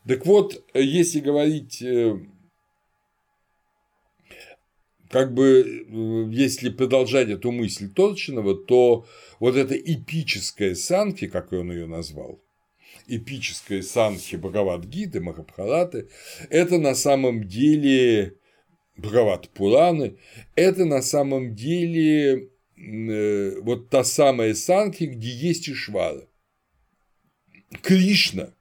[0.07, 2.19] Так вот, если говорить э,
[5.09, 9.05] как бы, э, если продолжать эту мысль Торчинова, то
[9.39, 12.43] вот эта эпическая санки, как он ее назвал,
[13.07, 16.09] эпической санхи Бхагавадгиты, Махабхараты,
[16.49, 18.35] это на самом деле
[18.97, 20.17] Бхагават Пураны,
[20.55, 26.27] это на самом деле э, вот та самая санхи, где есть Ишвара.
[27.81, 28.53] Кришна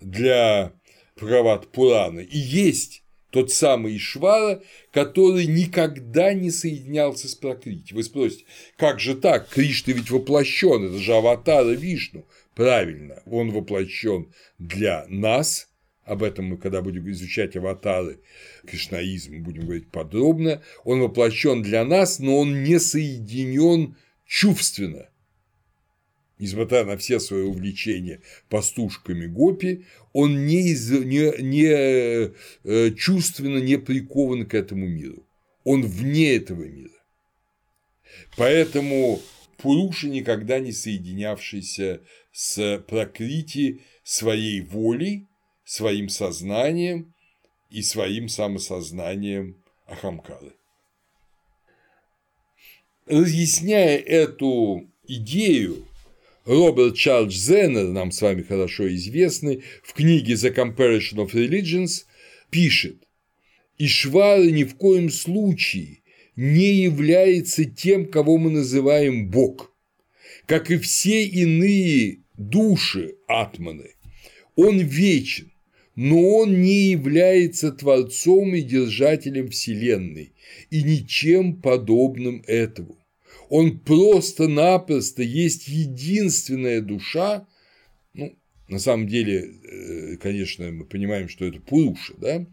[0.00, 0.72] для
[1.16, 7.94] Бхагават Пураны и есть тот самый Ишвара, который никогда не соединялся с Пракрити.
[7.94, 8.44] Вы спросите,
[8.76, 9.48] как же так?
[9.48, 12.26] Кришна ведь воплощен, это же аватара Вишну.
[12.54, 15.68] Правильно, он воплощен для нас,
[16.04, 18.18] об этом мы, когда будем изучать аватары
[18.66, 23.96] кришнаизм, будем говорить подробно, он воплощен для нас, но он не соединен
[24.26, 25.08] чувственно.
[26.40, 29.84] Несмотря на все свои увлечения пастушками гопи,
[30.14, 32.32] он не, из, не, не
[32.64, 35.26] э, чувственно не прикован к этому миру.
[35.64, 36.94] Он вне этого мира.
[38.38, 39.20] Поэтому
[39.58, 42.00] Пуруша, никогда не соединявшийся
[42.32, 45.26] с Пракрити своей волей,
[45.64, 47.12] своим сознанием
[47.68, 50.54] и своим самосознанием Ахамкары.
[53.04, 55.86] Разъясняя эту идею,
[56.50, 62.06] Роберт Чарльз Зеннер, нам с вами хорошо известный, в книге The Comparison of Religions
[62.50, 63.06] пишет,
[63.78, 65.98] Ишвара ни в коем случае
[66.34, 69.72] не является тем, кого мы называем Бог.
[70.46, 73.94] Как и все иные души атманы,
[74.56, 75.52] он вечен,
[75.94, 80.32] но он не является творцом и держателем Вселенной
[80.70, 82.99] и ничем подобным этому.
[83.50, 87.46] Он просто-напросто есть единственная душа,
[88.14, 88.38] ну,
[88.68, 92.46] на самом деле, э, конечно, мы понимаем, что это Пуруша, да,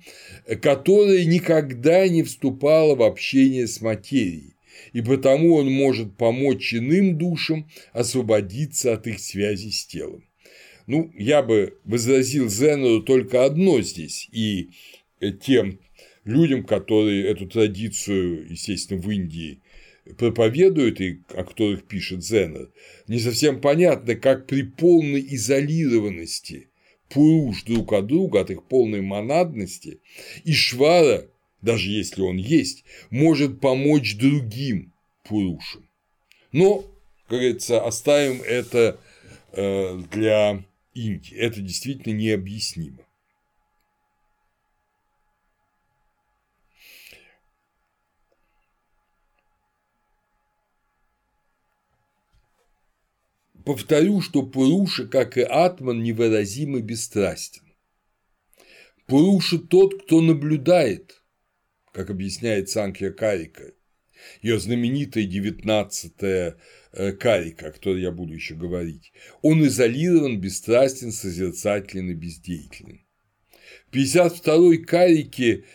[0.58, 4.56] которая никогда не вступала в общение с материей
[4.94, 10.24] и потому он может помочь иным душам освободиться от их связи с телом.
[10.88, 14.70] Ну, я бы возразил Зенеру только одно здесь, и
[15.42, 15.80] тем
[16.24, 19.62] людям, которые эту традицию, естественно, в Индии
[20.18, 22.70] проповедуют и о которых пишет Зенер,
[23.08, 26.70] не совсем понятно, как при полной изолированности
[27.10, 30.02] Пуруш друг от друга, от их полной монадности,
[30.44, 31.28] и Швара,
[31.62, 34.94] даже если он есть, может помочь другим
[35.24, 35.88] Пурушам.
[36.52, 36.82] Но,
[37.28, 39.00] как говорится, оставим это
[39.54, 41.36] э, для Индии.
[41.36, 43.07] Это действительно необъяснимо.
[53.68, 57.64] Повторю, что Пуруша, как и Атман, невыразимо бесстрастен.
[59.08, 61.22] Пуруша тот, кто наблюдает,
[61.92, 63.74] как объясняет Санкья Карика,
[64.42, 66.56] ее знаменитая девятнадцатая
[66.94, 69.12] э, карика, о которой я буду еще говорить.
[69.42, 73.06] Он изолирован, бесстрастен, созерцателен и бездеятелен.
[73.92, 75.66] В 52-й карике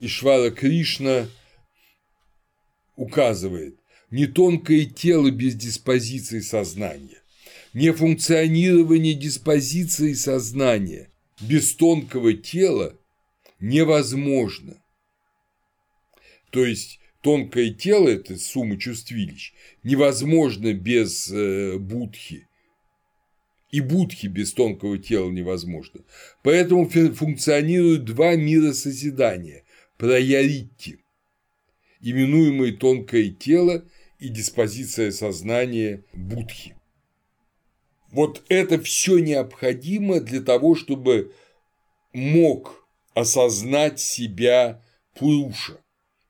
[0.00, 1.28] Ишвара Кришна
[2.96, 3.81] указывает,
[4.12, 7.22] не тонкое тело без диспозиции сознания,
[7.72, 11.10] не функционирование диспозиции сознания
[11.40, 12.94] без тонкого тела
[13.58, 14.80] невозможно.
[16.50, 22.46] То есть тонкое тело– это сумма чувствилищ, невозможно без э, будхи.
[23.70, 26.02] И будхи без тонкого тела невозможно.
[26.42, 29.64] Поэтому функционируют два мира созидания–
[29.96, 30.98] прояритти,
[32.02, 33.86] именуемые тонкое тело
[34.22, 36.76] и диспозиция сознания будхи.
[38.12, 41.32] Вот это все необходимо для того, чтобы
[42.12, 44.80] мог осознать себя
[45.14, 45.78] Пуруша,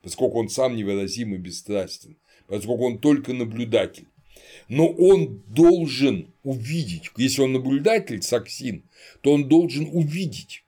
[0.01, 2.17] поскольку он сам невыразимо бесстрастен,
[2.47, 4.07] поскольку он только наблюдатель.
[4.69, 8.83] Но он должен увидеть, если он наблюдатель, саксин,
[9.21, 10.63] то он должен увидеть.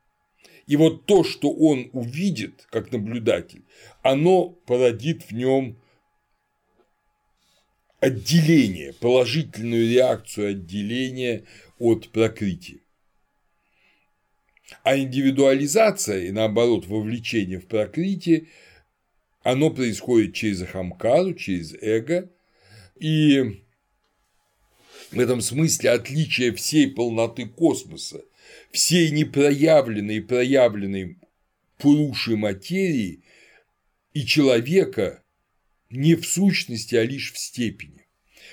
[0.68, 3.64] И вот то, что он увидит как наблюдатель,
[4.04, 5.78] оно породит в нем
[8.06, 11.43] отделение, положительную реакцию отделения
[11.80, 12.80] от прокрытия.
[14.84, 18.47] А индивидуализация и наоборот вовлечение в прокрытие,
[19.41, 22.30] оно происходит через ахамкару, через эго,
[22.99, 23.64] и
[25.12, 28.22] в этом смысле отличие всей полноты космоса,
[28.72, 31.18] всей непроявленной и проявленной
[31.80, 33.24] пурушей материи
[34.14, 35.25] и человека
[35.96, 38.08] не в сущности, а лишь в степени.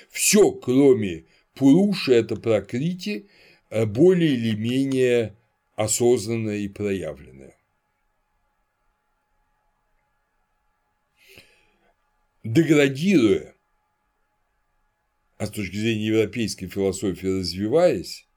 [0.09, 3.27] Все, кроме Пуруши, это прокрытие
[3.69, 5.35] э, более или менее
[5.75, 7.57] осознанное и проявленное.
[12.43, 13.55] Деградируя,
[15.37, 18.27] а с точки зрения европейской философии развиваясь,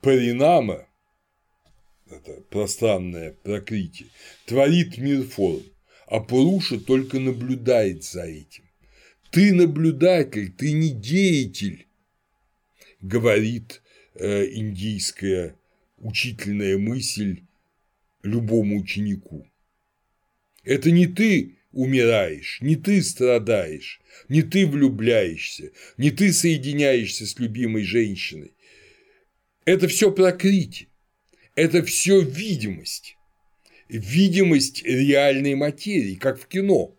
[0.00, 0.88] Паринама,
[2.08, 4.08] это пространное прокрытие,
[4.46, 5.62] творит мир форм,
[6.10, 8.64] а Пуруша только наблюдает за этим.
[9.30, 11.86] Ты наблюдатель, ты не деятель,
[13.00, 13.82] говорит
[14.14, 15.54] э, индийская
[15.98, 17.42] учительная мысль
[18.22, 19.46] любому ученику.
[20.64, 27.84] Это не ты умираешь, не ты страдаешь, не ты влюбляешься, не ты соединяешься с любимой
[27.84, 28.52] женщиной.
[29.66, 30.88] Это все прокрытие,
[31.54, 33.17] это все видимость
[33.88, 36.94] видимость реальной материи, как в кино.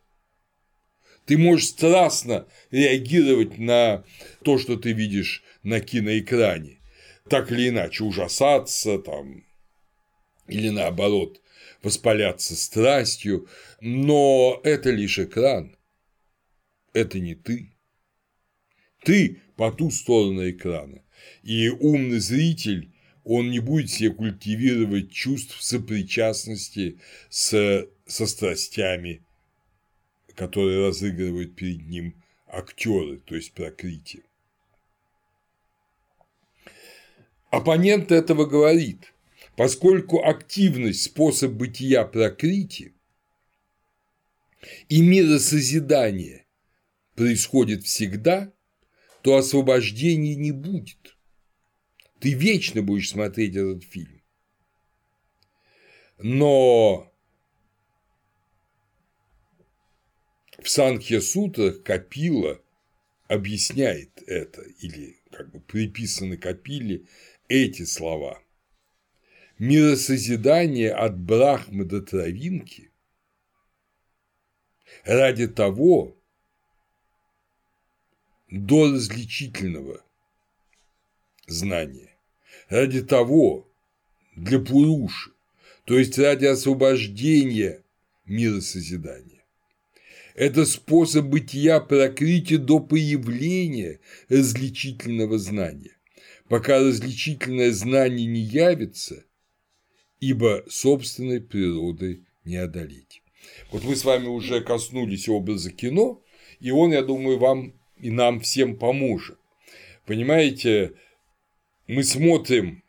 [1.26, 4.04] Ты можешь страстно реагировать на
[4.44, 6.80] то, что ты видишь на киноэкране,
[7.30, 9.46] так или иначе ужасаться там,
[10.48, 11.40] или наоборот
[11.84, 13.48] воспаляться страстью,
[13.80, 15.78] но это лишь экран,
[16.94, 17.72] это не ты.
[19.04, 21.04] Ты по ту сторону экрана,
[21.44, 22.92] и умный зритель
[23.32, 26.98] он не будет себе культивировать чувств сопричастности
[27.30, 29.22] с, со страстями,
[30.34, 32.16] которые разыгрывают перед ним
[32.48, 34.24] актеры, то есть прокрытие.
[37.52, 39.14] Оппонент этого говорит,
[39.56, 42.94] поскольку активность– способ бытия прокрытия
[44.88, 46.48] и миросозидание
[47.14, 48.52] происходит всегда,
[49.22, 51.16] то освобождения не будет–
[52.20, 54.22] ты вечно будешь смотреть этот фильм.
[56.18, 57.12] Но
[60.62, 62.62] в Санхья Сутрах Капила
[63.28, 67.06] объясняет это, или как бы приписаны Капиле
[67.48, 68.42] эти слова.
[69.58, 72.92] Миросозидание от Брахмы до травинки
[75.04, 76.18] ради того,
[78.50, 80.04] до различительного
[81.46, 82.09] знания.
[82.70, 83.68] Ради того,
[84.36, 85.32] для Пуруши,
[85.86, 87.84] то есть ради освобождения
[88.26, 89.44] мира созидания.
[90.36, 94.00] Это способ бытия прокрытия до появления
[94.30, 95.98] различительного знания.
[96.48, 99.26] Пока различительное знание не явится,
[100.20, 103.24] ибо собственной природы не одолеть.
[103.72, 106.22] Вот мы с вами уже коснулись образа кино,
[106.60, 109.38] и он, я думаю, вам и нам всем поможет.
[110.06, 110.94] Понимаете,
[111.90, 112.84] мы смотрим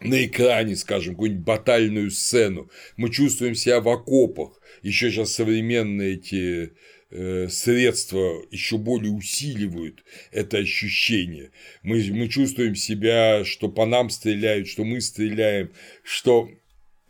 [0.00, 6.74] на экране, скажем, какую-нибудь батальную сцену, мы чувствуем себя в окопах, еще сейчас современные эти
[7.10, 11.50] э, средства еще более усиливают это ощущение.
[11.82, 15.72] Мы, мы чувствуем себя, что по нам стреляют, что мы стреляем,
[16.04, 16.48] что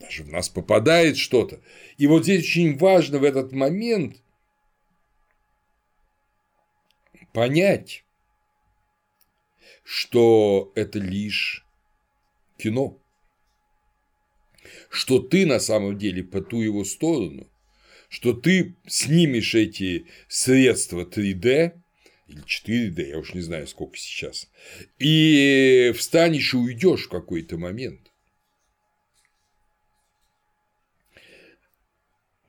[0.00, 1.60] даже в нас попадает что-то.
[1.98, 4.16] И вот здесь очень важно в этот момент
[7.34, 8.03] понять,
[9.84, 11.64] что это лишь
[12.58, 12.98] кино,
[14.88, 17.48] что ты на самом деле по ту его сторону,
[18.08, 21.72] что ты снимешь эти средства 3D
[22.28, 24.48] или 4D, я уж не знаю, сколько сейчас,
[24.98, 28.10] и встанешь и уйдешь в какой-то момент.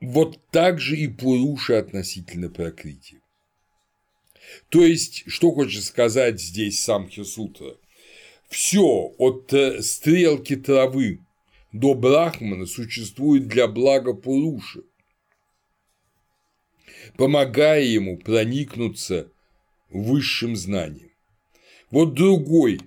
[0.00, 3.20] Вот так же и Пуруша относительно прокрытия.
[4.68, 7.76] То есть, что хочет сказать здесь сам Хисутра?
[8.48, 11.20] Все от э, стрелки травы
[11.72, 14.82] до Брахмана существует для блага Пуруши,
[17.16, 19.30] помогая ему проникнуться
[19.90, 21.10] высшим знанием.
[21.90, 22.80] Вот другой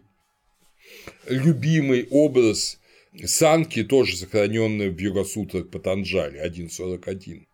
[1.28, 2.80] любимый образ
[3.26, 7.49] Санки, тоже сохраненный в Йогасутрах Патанджали 1.41.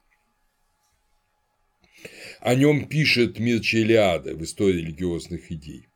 [2.40, 5.88] О нем пишет Мирча Илиада в истории религиозных идей.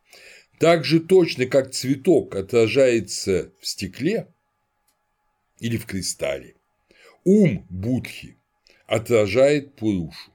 [0.59, 4.27] Так же точно, как цветок отражается в стекле
[5.59, 6.55] или в кристалле,
[7.23, 8.37] ум Будхи
[8.85, 10.31] отражает Пурушу.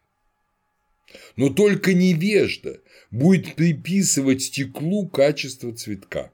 [1.37, 2.81] Но только невежда
[3.11, 6.33] будет приписывать стеклу качество цветка.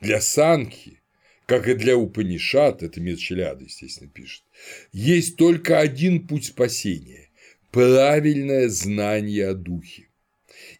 [0.00, 1.00] Для Санхи,
[1.46, 4.44] как и для Упанишат, это Мирчеляда, естественно, пишет,
[4.92, 7.23] есть только один путь спасения–
[7.74, 10.06] правильное знание о духе.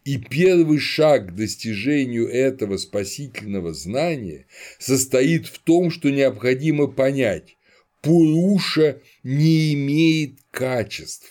[0.05, 4.47] И первый шаг к достижению этого спасительного знания
[4.79, 7.57] состоит в том, что необходимо понять,
[8.01, 11.27] Пуруша не имеет качеств.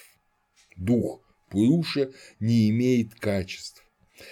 [0.76, 2.12] Дух Пуруша
[2.42, 3.86] не имеет качеств.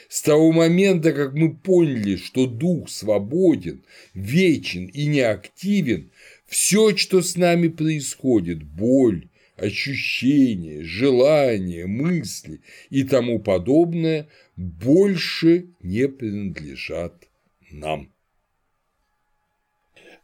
[0.10, 6.12] С того момента, как мы поняли, что дух свободен, вечен и неактивен,
[6.46, 17.28] все, что с нами происходит, боль, ощущения, желания, мысли и тому подобное больше не принадлежат
[17.72, 18.12] нам.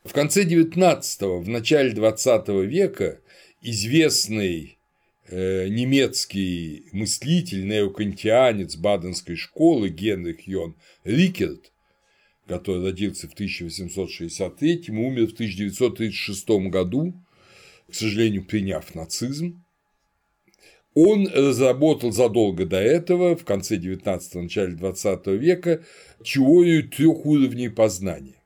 [0.03, 3.19] В конце XIX, в начале XX века
[3.61, 4.77] известный
[5.27, 11.73] э, немецкий мыслитель, неокантианец баденской школы Генрих Йон Рикерт,
[12.47, 17.13] который родился в 1863 умер в 1936 году,
[17.89, 19.63] к сожалению, приняв нацизм,
[20.93, 25.83] он разработал задолго до этого, в конце 19-го, начале 20 века,
[26.23, 28.41] теорию трех уровней познания.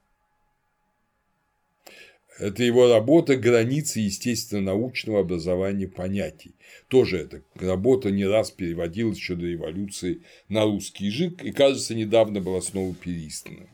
[2.38, 6.56] Это его работа «Границы естественно-научного образования понятий».
[6.88, 12.42] Тоже эта работа не раз переводилась еще до революции на русский язык и, кажется, недавно
[12.42, 13.68] была снова переиздана.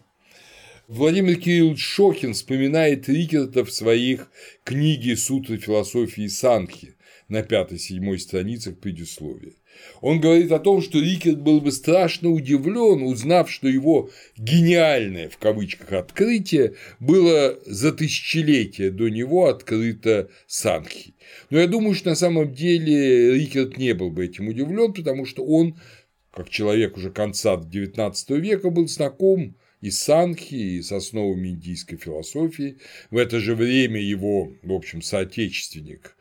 [0.88, 4.32] Владимир Кириллович Шохин вспоминает Рикерта в своих
[4.64, 6.96] книге «Сутры философии Санхи»
[7.28, 9.52] на пятой-седьмой страницах предисловия.
[10.00, 15.38] Он говорит о том, что Рикерт был бы страшно удивлен, узнав, что его «гениальное» в
[15.38, 21.16] кавычках открытие было за тысячелетия до него открыто Санхи.
[21.50, 25.44] Но я думаю, что на самом деле Рикерт не был бы этим удивлен, потому что
[25.44, 25.78] он,
[26.32, 32.78] как человек уже конца XIX века, был знаком и Санхи, и с основами индийской философии.
[33.12, 36.16] В это же время его, в общем, соотечественник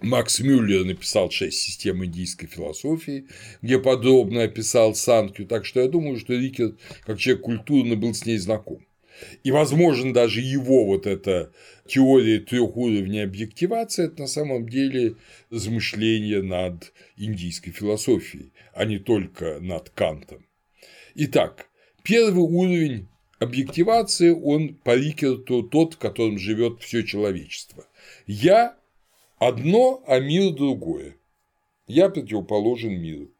[0.00, 3.26] Макс Мюллер написал шесть систем индийской философии,
[3.62, 8.24] где подробно описал Санхью, так что я думаю, что Рикер, как человек культурный, был с
[8.24, 8.84] ней знаком.
[9.42, 11.52] И, возможно, даже его вот эта
[11.88, 15.16] теория трех уровней объективации– это на самом деле
[15.50, 20.46] размышление над индийской философией, а не только над Кантом.
[21.16, 21.67] Итак,
[22.08, 23.06] Первый уровень
[23.38, 27.84] объективации, он по Рикерту тот, в котором живет все человечество.
[28.26, 28.78] Я
[29.38, 31.16] одно, а мир другое.
[31.86, 33.30] Я противоположен миру.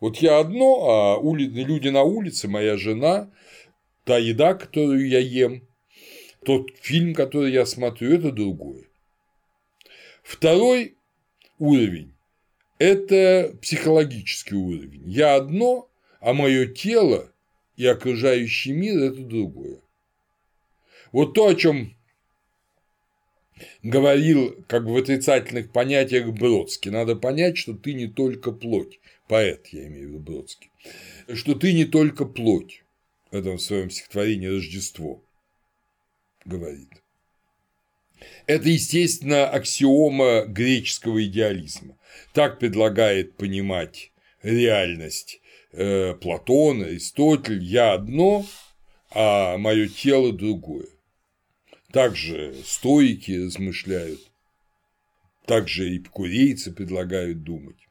[0.00, 3.30] Вот я одно, а люди на улице, моя жена,
[4.04, 5.62] та еда, которую я ем,
[6.42, 8.84] тот фильм, который я смотрю, это другое.
[10.22, 10.96] Второй
[11.58, 12.14] уровень–
[12.78, 15.02] это психологический уровень.
[15.04, 15.90] Я одно,
[16.20, 17.30] а мое тело
[17.80, 19.78] и окружающий мир– это другое.
[21.12, 21.96] Вот то, о чем
[23.82, 26.90] говорил как бы в отрицательных понятиях Бродский.
[26.90, 30.70] Надо понять, что ты не только плоть, поэт, я имею в виду Бродский,
[31.32, 32.84] что ты не только плоть
[33.30, 35.24] в этом своем стихотворении «Рождество»
[36.44, 36.90] говорит.
[38.46, 41.96] Это, естественно, аксиома греческого идеализма.
[42.34, 44.12] Так предлагает понимать
[44.42, 45.40] реальность
[45.72, 47.62] э, Платон, Аристотель.
[47.62, 48.44] Я одно,
[49.10, 50.86] а мое тело другое.
[51.92, 54.20] Также стоики размышляют,
[55.46, 57.88] также эпикурейцы предлагают думать.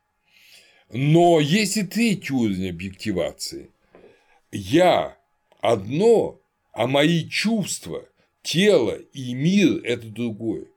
[0.92, 3.72] Но есть и третий уровень объективации.
[4.52, 5.18] Я
[5.60, 8.08] одно, а мои чувства,
[8.42, 10.68] тело и мир– это другое.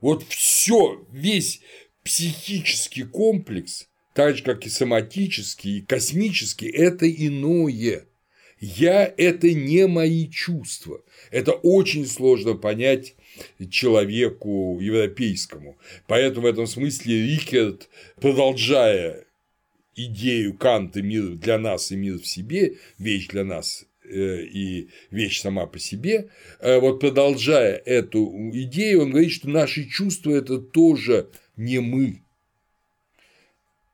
[0.00, 1.60] Вот все, весь
[2.02, 3.89] психический комплекс,
[4.20, 8.04] так же, как и соматический, и космический– это иное.
[8.60, 11.02] Я– это не мои чувства.
[11.30, 13.14] Это очень сложно понять
[13.70, 15.78] человеку европейскому.
[16.06, 17.88] Поэтому в этом смысле Рикерт,
[18.20, 19.24] продолжая
[19.96, 25.40] идею Канта «мир для нас и мир в себе», вещь для нас э, и вещь
[25.40, 26.28] сама по себе,
[26.60, 32.20] э, вот продолжая эту идею, он говорит, что наши чувства– это тоже не мы.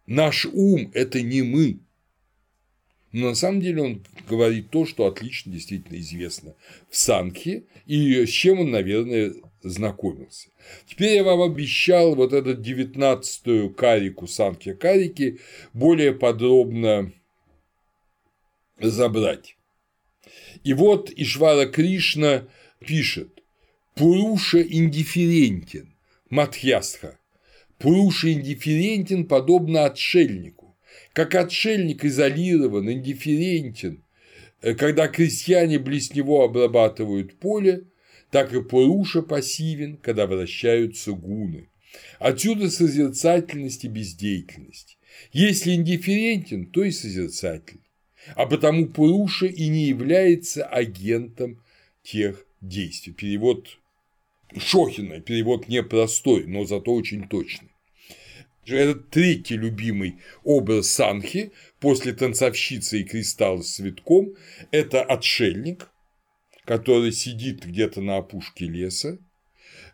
[0.07, 1.81] Наш ум– это не мы.
[3.13, 6.55] Но на самом деле он говорит то, что отлично действительно известно
[6.91, 9.33] в Санхе, и с чем он, наверное,
[9.63, 10.51] знакомился.
[10.87, 15.41] Теперь я вам обещал вот эту девятнадцатую карику Санхи Карики
[15.73, 17.13] более подробно
[18.79, 19.57] разобрать.
[20.65, 22.49] И вот Ишвара Кришна
[22.81, 23.43] пишет
[23.95, 25.95] «Пуруша индифферентен,
[26.29, 27.19] Матхьястха,
[27.79, 30.77] Пуруша индифферентен подобно отшельнику,
[31.13, 34.03] как отшельник изолирован, индифферентен,
[34.63, 37.85] э, когда крестьяне близ него обрабатывают поле,
[38.31, 41.69] так и Пуруша пассивен, когда вращаются гуны.
[42.19, 44.99] Отсюда созерцательность и бездеятельность.
[45.33, 47.81] Если индифферентен, то и созерцатель.
[48.35, 51.63] А потому Пуруша и не является агентом
[52.03, 53.13] тех действий.
[53.13, 53.79] Перевод
[54.57, 57.71] Шохина, перевод непростой, но зато очень точный.
[58.67, 64.35] Это третий любимый образ Санхи после танцовщицы и кристалла с цветком–
[64.73, 65.89] это отшельник,
[66.65, 69.19] который сидит где-то на опушке леса,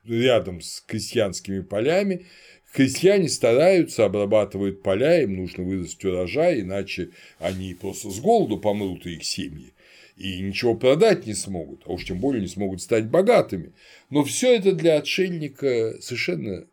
[0.05, 2.26] рядом с крестьянскими полями.
[2.72, 9.16] Крестьяне стараются, обрабатывают поля, им нужно вырастить урожай, иначе они просто с голоду помрут и
[9.16, 9.74] их семьи
[10.17, 13.73] и ничего продать не смогут, а уж тем более не смогут стать богатыми.
[14.11, 16.67] Но все это для отшельника совершенно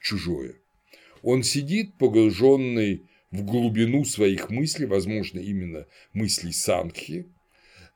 [0.00, 0.54] чужое.
[1.22, 7.26] Он сидит, погруженный в глубину своих мыслей, возможно, именно мыслей Санхи,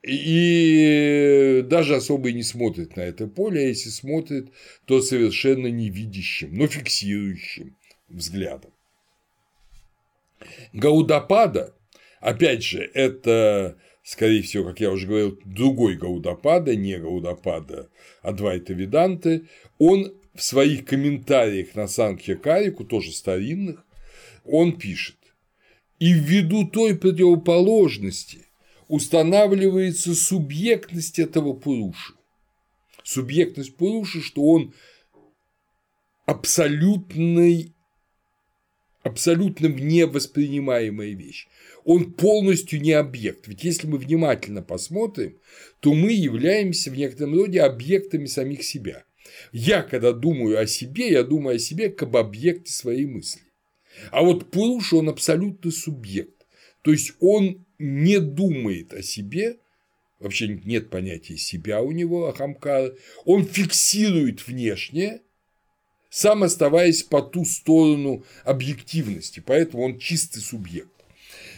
[0.03, 4.53] и даже особо и не смотрит на это поле, а если смотрит,
[4.85, 7.77] то совершенно невидящим, но фиксирующим
[8.09, 8.71] взглядом.
[10.75, 11.75] Гаудапада,
[12.21, 17.89] опять же, это, скорее всего, как я уже говорил, другой Гаудапада, не Гаудапада
[18.23, 19.49] Адвайта Веданты,
[19.79, 23.85] он в своих комментариях на Санкхе-Карику, тоже старинных,
[24.45, 25.17] он пишет,
[25.99, 28.47] и ввиду той противоположности
[28.89, 32.13] устанавливается субъектность этого Пуруши.
[33.03, 34.75] Субъектность Пуруши, что он
[36.27, 37.74] абсолютный
[39.05, 41.47] абсолютно невоспринимаемая вещь.
[41.85, 43.47] Он полностью не объект.
[43.47, 45.39] Ведь если мы внимательно посмотрим,
[45.81, 49.05] то мы являемся в некотором роде объектами самих себя.
[49.53, 53.43] Я, когда думаю о себе, я думаю о себе как об объекте своей мысли.
[54.11, 56.47] А вот Пуруша, он абсолютно субъект.
[56.83, 59.59] То есть он не думает о себе,
[60.19, 62.95] вообще нет понятия себя у него, Ахамкара,
[63.25, 65.21] он фиксирует внешнее,
[66.15, 70.89] сам оставаясь по ту сторону объективности, поэтому он чистый субъект.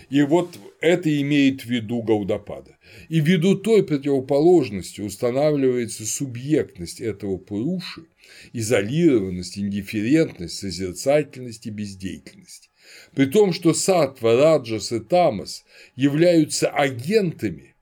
[0.08, 2.78] И вот это имеет в виду Гаудапада.
[3.10, 8.06] И ввиду той противоположности устанавливается субъектность этого Пуруши,
[8.54, 12.70] изолированность, индифферентность, созерцательность и бездеятельность.
[13.14, 15.66] При том, что Сатва, Раджас и Тамас
[15.96, 17.74] являются агентами,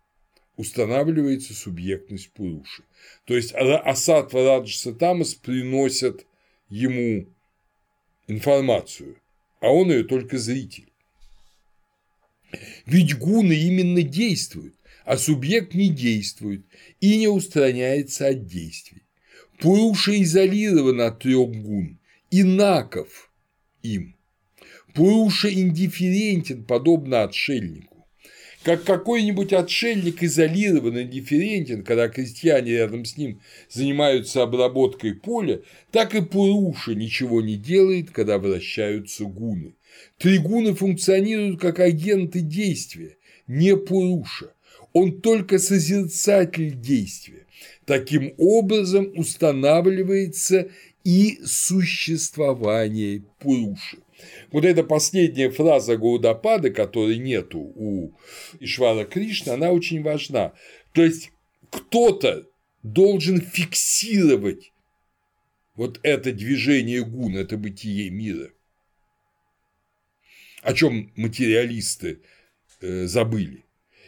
[0.56, 2.82] устанавливается субъектность Пуруши.
[3.26, 6.26] То есть Асатва, Раджас и Тамас приносят
[6.68, 7.26] ему
[8.26, 9.16] информацию,
[9.60, 10.92] а он ее только зритель.
[12.86, 14.74] Ведь гуны именно действуют,
[15.04, 16.64] а субъект не действует
[17.00, 19.02] и не устраняется от действий.
[19.58, 21.98] Пуруша изолирован от трех гун,
[22.30, 23.30] инаков
[23.82, 24.16] им.
[24.94, 27.93] Пуруша индифферентен, подобно отшельнику.
[28.64, 35.60] Как какой-нибудь отшельник изолирован, индифферентен, когда крестьяне рядом с ним занимаются обработкой поля,
[35.92, 39.74] так и Пуруша ничего не делает, когда вращаются гуны.
[40.16, 44.54] Тригуны функционируют как агенты действия, не Пуруша.
[44.94, 47.44] Он только созерцатель действия.
[47.84, 50.68] Таким образом устанавливается
[51.04, 53.98] и существование Пуруши.
[54.52, 58.12] Вот эта последняя фраза Гаудапады, которой нету у
[58.60, 60.52] Ишвара Кришны, она очень важна.
[60.92, 61.30] То есть
[61.70, 62.46] кто-то
[62.82, 64.72] должен фиксировать
[65.74, 68.50] вот это движение гун, это бытие мира.
[70.62, 72.22] О чем материалисты
[72.80, 73.64] э, забыли.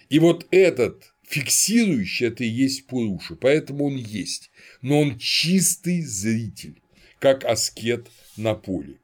[0.09, 6.81] И вот этот фиксирующий это и есть Пуруша, поэтому он есть, но он чистый зритель,
[7.19, 9.01] как аскет на поле.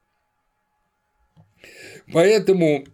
[2.11, 2.87] Поэтому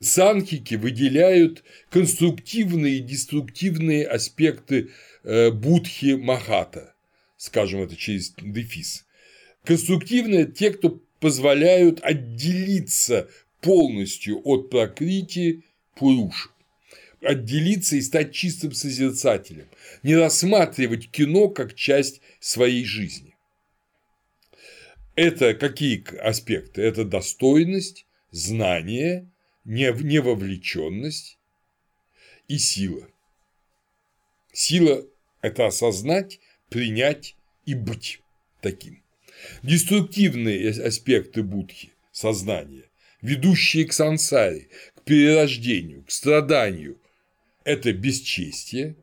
[0.00, 4.90] санхики выделяют конструктивные и деструктивные аспекты
[5.22, 6.94] э, будхи махата,
[7.36, 9.06] скажем это через дефис.
[9.64, 13.28] Конструктивные– те, кто позволяют отделиться
[13.60, 15.64] полностью от прокрити
[15.94, 16.48] пуруши
[17.24, 19.66] отделиться и стать чистым созерцателем,
[20.02, 23.33] не рассматривать кино как часть своей жизни.
[25.16, 26.82] Это какие аспекты?
[26.82, 29.30] Это достойность, знание,
[29.64, 31.38] невовлеченность
[32.48, 33.08] и сила.
[34.52, 35.06] Сила–
[35.40, 38.20] это осознать, принять и быть
[38.60, 39.02] таким.
[39.62, 42.90] Деструктивные аспекты будхи– сознания,
[43.22, 46.98] ведущие к сансаре, к перерождению, к страданию–
[47.64, 48.96] это бесчестие,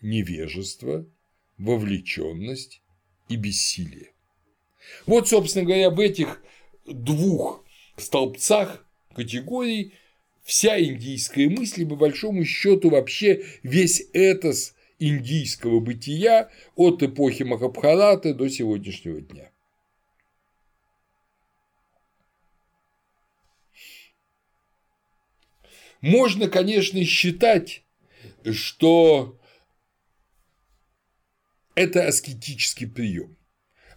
[0.00, 1.06] невежество,
[1.58, 2.80] вовлеченность
[3.28, 4.09] и бессилие.
[5.06, 6.42] Вот, собственно говоря, в этих
[6.86, 7.64] двух
[7.96, 9.94] столбцах категорий
[10.42, 18.48] вся индийская мысль, по большому счету вообще весь этос индийского бытия от эпохи Махабхараты до
[18.48, 19.50] сегодняшнего дня.
[26.00, 27.82] Можно, конечно, считать,
[28.50, 29.38] что
[31.74, 33.36] это аскетический прием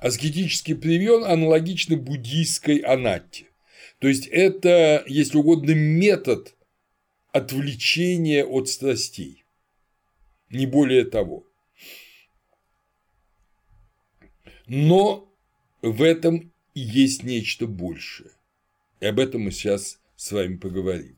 [0.03, 3.45] аскетический прием аналогично буддийской анатте.
[3.99, 6.55] То есть это, если угодно, метод
[7.31, 9.45] отвлечения от страстей.
[10.49, 11.47] Не более того.
[14.67, 15.34] Но
[15.81, 18.31] в этом есть нечто большее.
[18.99, 21.17] И об этом мы сейчас с вами поговорим.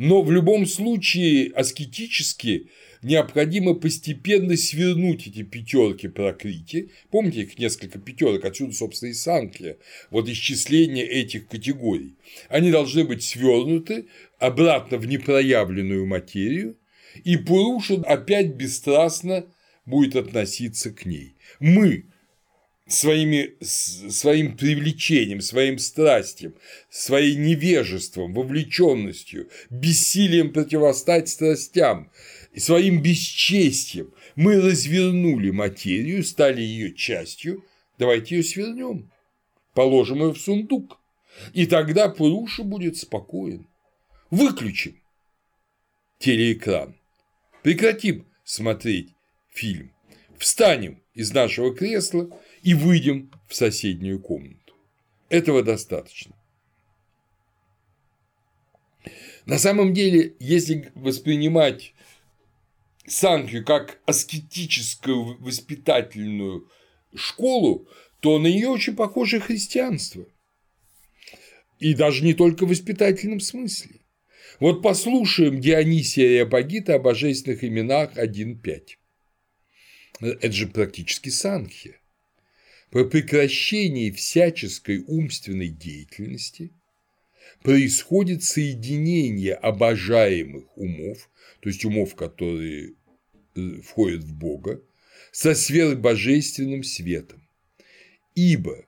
[0.00, 2.70] Но в любом случае аскетически
[3.02, 6.88] необходимо постепенно свернуть эти пятерки прокрити.
[7.10, 9.76] Помните, их несколько пятерок, отсюда, собственно, и санкля,
[10.08, 12.14] вот исчисление этих категорий.
[12.48, 14.06] Они должны быть свернуты
[14.38, 16.78] обратно в непроявленную материю,
[17.22, 19.44] и Пуруша опять бесстрастно
[19.84, 21.34] будет относиться к ней.
[21.58, 22.06] Мы
[22.90, 26.56] своими, своим привлечением, своим страстью,
[26.90, 32.10] своей невежеством, вовлеченностью, бессилием противостать страстям,
[32.56, 34.12] своим бесчестием.
[34.34, 37.64] Мы развернули материю, стали ее частью,
[37.98, 39.10] давайте ее свернем,
[39.74, 40.98] положим ее в сундук,
[41.52, 43.66] и тогда Пуруша будет спокоен.
[44.30, 45.00] Выключим
[46.18, 46.96] телеэкран,
[47.62, 49.14] прекратим смотреть
[49.52, 49.92] фильм,
[50.38, 52.30] встанем из нашего кресла
[52.62, 54.74] и выйдем в соседнюю комнату.
[55.28, 56.34] Этого достаточно.
[59.46, 61.94] На самом деле, если воспринимать
[63.06, 66.70] Санкью как аскетическую воспитательную
[67.14, 67.88] школу,
[68.20, 70.26] то на нее очень похоже христианство.
[71.78, 74.00] И даже не только в воспитательном смысле.
[74.60, 78.80] Вот послушаем Дионисия Реапагита о божественных именах 1.5.
[80.20, 81.99] Это же практически Санхия.
[82.90, 86.72] По прекращении всяческой умственной деятельности
[87.62, 91.30] происходит соединение обожаемых умов,
[91.60, 92.94] то есть умов, которые
[93.56, 94.80] Э, входит в Бога,
[95.32, 97.46] со сверхбожественным светом.
[98.34, 98.86] Ибо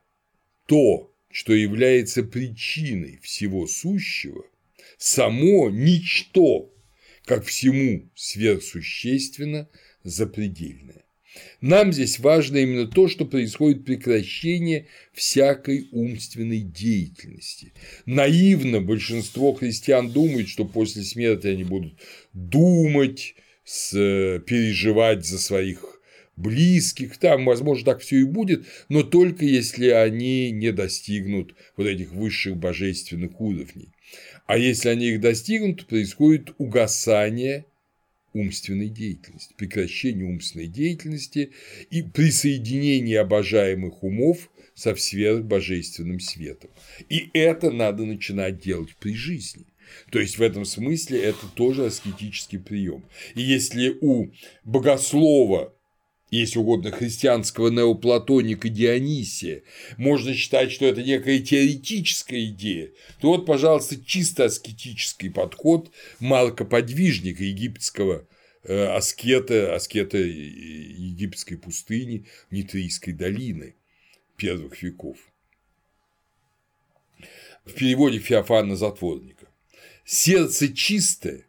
[0.66, 4.45] то, что является причиной всего сущего,
[4.99, 6.73] само ничто,
[7.24, 9.69] как всему сверхсущественно
[10.05, 11.02] запредельное.
[11.60, 17.72] Нам здесь важно именно то, что происходит прекращение всякой умственной деятельности.
[18.04, 21.94] Наивно большинство христиан думают, что после смерти они будут
[22.32, 23.34] думать,
[23.64, 26.00] переживать за своих
[26.36, 32.10] близких, там, возможно, так все и будет, но только если они не достигнут вот этих
[32.12, 33.92] высших божественных уровней.
[34.46, 37.66] А если они их достигнут, происходит угасание
[38.32, 41.52] умственной деятельности, прекращение умственной деятельности
[41.90, 46.70] и присоединение обожаемых умов со сверхбожественным светом.
[47.09, 49.66] И это надо начинать делать при жизни.
[50.10, 53.04] То есть в этом смысле это тоже аскетический прием.
[53.34, 54.32] И если у
[54.64, 55.74] богослова
[56.32, 59.62] если угодно, христианского неоплатоника Дионисия,
[59.98, 62.90] можно считать, что это некая теоретическая идея,
[63.20, 65.90] то вот, пожалуйста, чисто аскетический подход
[66.20, 68.26] Марка Подвижника, египетского
[68.64, 73.76] э, аскета, аскета египетской пустыни, Нитрийской долины
[74.38, 75.18] первых веков.
[77.66, 79.48] В переводе Феофана Затворника.
[80.06, 81.44] Сердце чистое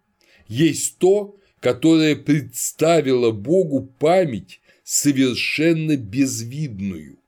[0.50, 7.20] есть то, которое представило Богу память совершенно безвидную,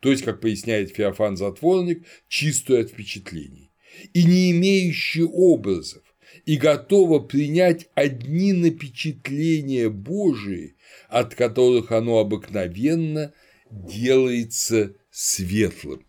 [0.00, 3.70] то есть, как поясняет Феофан Затворник, чистую от впечатлений,
[4.12, 6.02] и не имеющую образов,
[6.44, 10.76] и готова принять одни напечатления Божии,
[11.08, 13.32] от которых оно обыкновенно
[13.70, 16.04] делается светлым.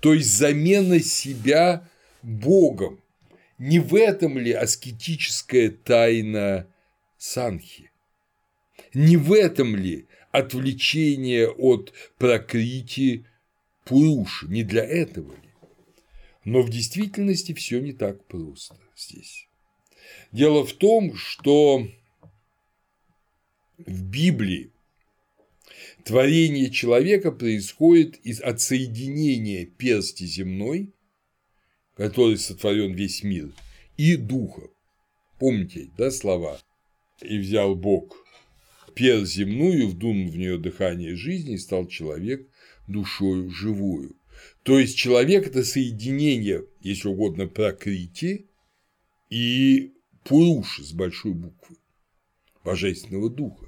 [0.00, 1.88] То есть замена себя
[2.22, 3.00] Богом.
[3.58, 6.66] Не в этом ли аскетическая тайна
[7.18, 7.91] Санхи?
[8.94, 13.26] Не в этом ли отвлечение от прокрити
[13.84, 15.50] Пуруши, не для этого ли?
[16.44, 19.48] Но в действительности все не так просто здесь.
[20.30, 21.86] Дело в том, что
[23.78, 24.72] в Библии
[26.04, 30.92] творение человека происходит из отсоединения персти земной,
[31.96, 33.52] который сотворен весь мир,
[33.96, 34.68] и духа.
[35.38, 36.60] Помните, да, слова?
[37.20, 38.21] И взял Бог
[38.94, 42.48] пел земную, вдунул в нее дыхание жизни и стал человек
[42.88, 44.16] душою живую.
[44.62, 48.46] То есть человек– это соединение, если угодно, прокрити
[49.30, 49.92] и
[50.24, 51.76] пуруши с большой буквы,
[52.64, 53.66] божественного духа.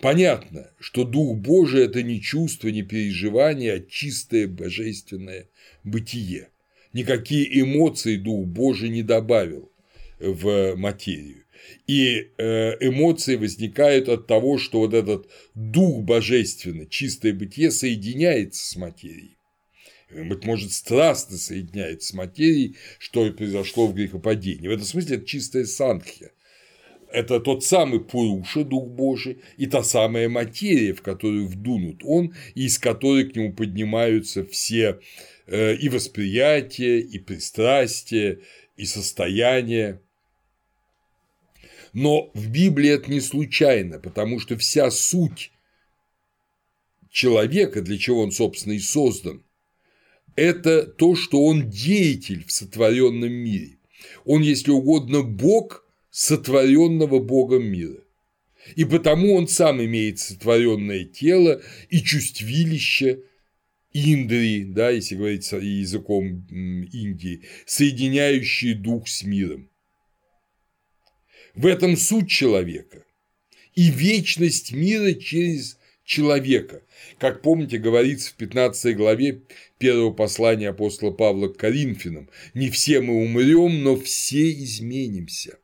[0.00, 5.48] Понятно, что Дух Божий– это не чувство, не переживание, а чистое божественное
[5.84, 6.50] бытие.
[6.92, 9.70] Никакие эмоции Дух Божий не добавил
[10.18, 11.41] в материю.
[11.86, 18.76] И э, эмоции возникают от того, что вот этот дух божественный, чистое бытие соединяется с
[18.76, 19.36] материей.
[20.10, 24.68] Быть может, страстно соединяется с материей, что произошло в грехопадении.
[24.68, 26.32] В этом смысле это чистая санхия.
[27.10, 32.64] Это тот самый Пуруша, Дух Божий, и та самая материя, в которую вдунут он, и
[32.64, 34.98] из которой к нему поднимаются все
[35.46, 38.40] э, и восприятия, и пристрастия,
[38.76, 40.00] и состояния.
[41.92, 45.52] Но в Библии это не случайно, потому что вся суть
[47.10, 49.44] человека, для чего он, собственно, и создан,
[50.34, 53.78] это то, что он деятель в сотворенном мире.
[54.24, 58.02] Он, если угодно, Бог сотворенного Богом мира.
[58.76, 61.60] И потому он сам имеет сотворенное тело
[61.90, 63.24] и чувствилище
[63.92, 66.46] Индрии, да, если говорить языком
[66.92, 69.68] Индии, соединяющие дух с миром.
[71.54, 73.04] В этом суть человека
[73.74, 76.82] и вечность мира через человека.
[77.18, 79.42] Как помните, говорится в 15 главе
[79.78, 85.58] первого послания апостола Павла к Коринфянам, не все мы умрем, но все изменимся.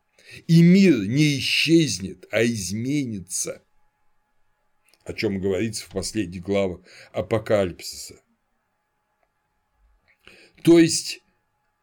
[0.46, 3.62] И мир не исчезнет, а изменится,
[5.04, 6.80] о чем говорится в последних главах
[7.12, 8.16] Апокалипсиса.
[10.62, 11.20] То есть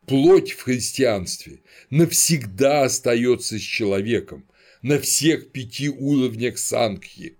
[0.07, 4.47] плоть в христианстве навсегда остается с человеком
[4.81, 7.37] на всех пяти уровнях санкхи.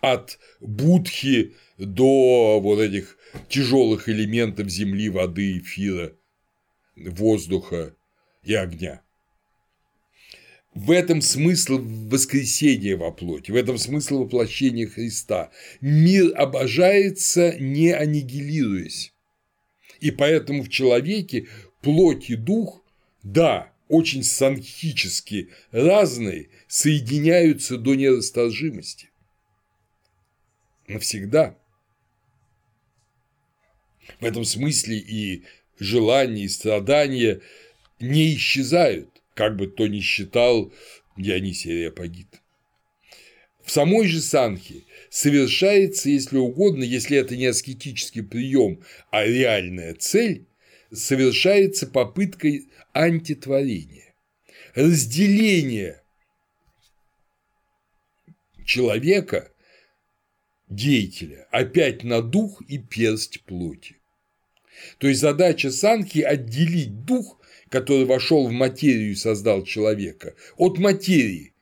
[0.00, 3.16] От будхи до вот этих
[3.48, 6.12] тяжелых элементов земли, воды, эфира,
[6.96, 7.94] воздуха
[8.42, 9.02] и огня.
[10.74, 15.50] В этом смысл воскресения во плоти, в этом смысл воплощения Христа.
[15.80, 19.15] Мир обожается, не аннигилируясь.
[20.06, 21.48] И поэтому в человеке
[21.82, 22.80] плоть и дух,
[23.24, 29.10] да, очень санхически разные, соединяются до нерасторжимости.
[30.86, 31.58] Навсегда.
[34.20, 35.42] В этом смысле и
[35.80, 37.40] желания, и страдания
[37.98, 40.72] не исчезают, как бы то ни считал
[41.16, 42.28] Дионисий Ареопагит.
[43.64, 50.46] в самой же санхе совершается, если угодно, если это не аскетический прием, а реальная цель,
[50.92, 54.14] совершается попыткой антитворения,
[54.74, 56.02] разделения
[58.64, 59.52] человека,
[60.68, 63.96] деятеля, опять на дух и персть плоти.
[64.98, 71.54] То есть задача санхи– отделить дух, который вошел в материю и создал человека, от материи,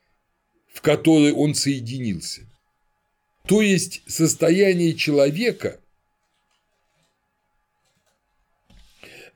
[0.72, 2.42] в которой он соединился.
[3.46, 5.78] То есть состояние человека–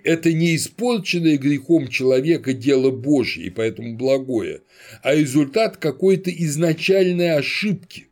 [0.02, 4.62] это не испорченное грехом человека дело Божье и поэтому благое,
[5.02, 8.08] а результат какой-то изначальной ошибки,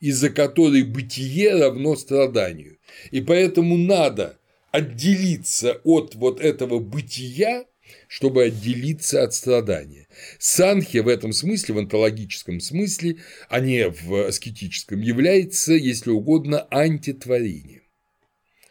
[0.00, 2.78] из-за которой бытие равно страданию.
[3.10, 4.38] И поэтому надо
[4.70, 7.66] отделиться от вот этого бытия,
[8.08, 10.08] чтобы отделиться от страдания.
[10.38, 13.18] Санхи в этом смысле, в онтологическом смысле,
[13.48, 17.82] а не в аскетическом, является, если угодно, антитворением,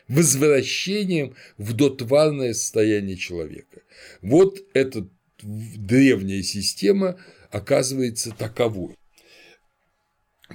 [0.08, 3.82] возвращением в дотварное состояние человека.
[4.22, 5.08] Вот эта
[5.42, 7.20] древняя система
[7.52, 8.96] оказывается таковой.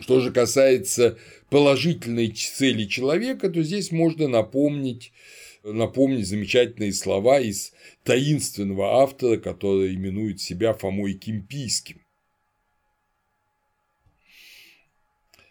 [0.00, 1.18] Что же касается
[1.50, 5.12] положительной цели человека, то здесь можно напомнить,
[5.64, 7.72] напомнить замечательные слова из
[8.04, 12.00] таинственного автора, который именует себя Фомой Кимпийским.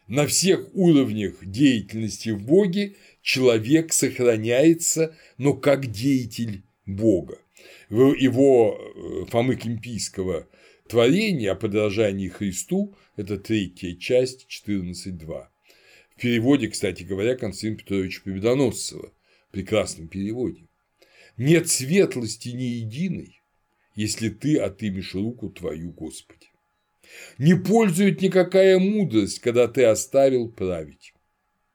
[0.07, 7.39] На всех уровнях деятельности в Боге человек сохраняется, но как деятель Бога.
[7.89, 10.47] Его э, Фомы Кимпийского
[10.87, 15.47] творения о подражании Христу– это третья часть 14.2.
[16.15, 19.11] В переводе, кстати говоря, Константина Петровича Победоносцева,
[19.53, 20.67] прекрасном переводе.
[21.37, 23.41] Нет светлости ни единой,
[23.95, 26.47] если ты отымешь руку твою, Господи.
[27.37, 31.13] Не пользует никакая мудрость, когда ты оставил править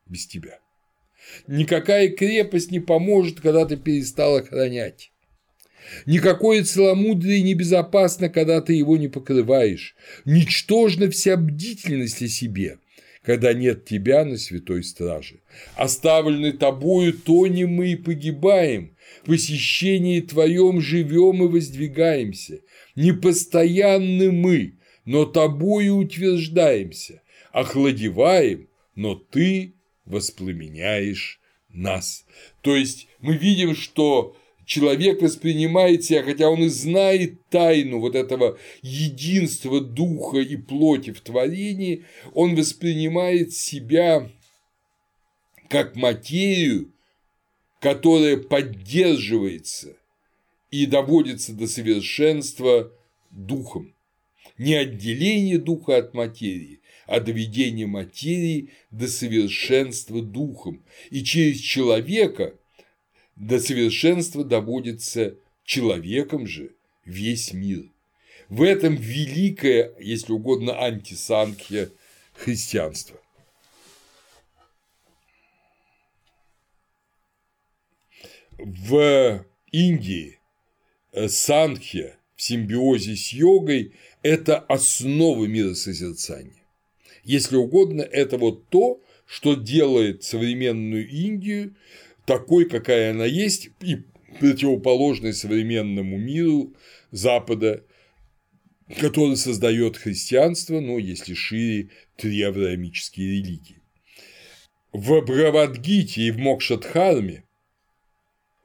[0.06, 0.58] без тебя.
[1.46, 5.12] Никакая крепость не поможет, когда ты перестал охранять.
[6.06, 9.94] Никакое целомудрие небезопасно, когда ты его не покрываешь.
[10.24, 12.78] Ничтожна вся бдительность о себе,
[13.28, 15.40] когда нет тебя на святой страже.
[15.76, 22.62] Оставлены тобою тонем мы и погибаем, в посещении твоем живем и воздвигаемся.
[22.96, 27.20] Непостоянны мы, но тобою утверждаемся,
[27.52, 29.74] охладеваем, но ты
[30.06, 31.38] воспламеняешь
[31.68, 32.24] нас.
[32.62, 34.38] То есть мы видим, что
[34.68, 41.22] человек воспринимает себя, хотя он и знает тайну вот этого единства духа и плоти в
[41.22, 42.04] творении,
[42.34, 44.30] он воспринимает себя
[45.70, 46.92] как материю,
[47.80, 49.96] которая поддерживается
[50.70, 52.92] и доводится до совершенства
[53.30, 53.94] духом.
[54.58, 60.84] Не отделение духа от материи, а доведение материи до совершенства духом.
[61.08, 62.57] И через человека
[63.38, 66.74] до совершенства доводится человеком же
[67.04, 67.84] весь мир.
[68.48, 71.90] В этом великое, если угодно, антисанхия
[72.34, 73.20] христианства.
[78.58, 80.40] В Индии
[81.28, 86.64] санхия в симбиозе с йогой– это основа миросозерцания.
[87.22, 91.76] Если угодно, это вот то, что делает современную Индию
[92.28, 94.04] такой, какая она есть, и
[94.38, 96.76] противоположной современному миру
[97.10, 97.82] Запада,
[99.00, 103.80] который создает христианство, но если шире, три авраамические религии.
[104.92, 107.44] В Бравадгите и в Мокшатхарме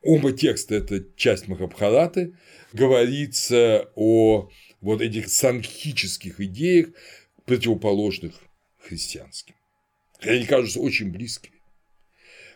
[0.02, 2.35] оба текста– это часть Махабхараты,
[2.73, 4.49] говорится о
[4.81, 6.88] вот этих санхических идеях,
[7.45, 8.35] противоположных
[8.77, 9.56] христианским.
[10.19, 11.53] Они кажутся очень близкими.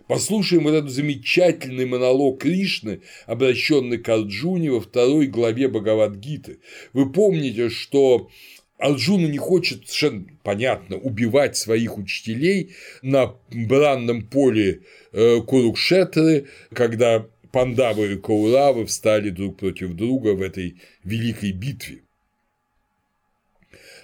[0.08, 6.60] Послушаем вот этот замечательный монолог Кришны, обращенный к Арджуне во второй главе Бхагавадгиты.
[6.94, 8.30] Вы помните, что
[8.78, 18.14] Арджуна не хочет, совершенно понятно, убивать своих учителей на бранном поле э, Курукшетры, когда Пандавы
[18.14, 22.04] и Кауравы встали друг против друга в этой великой битве,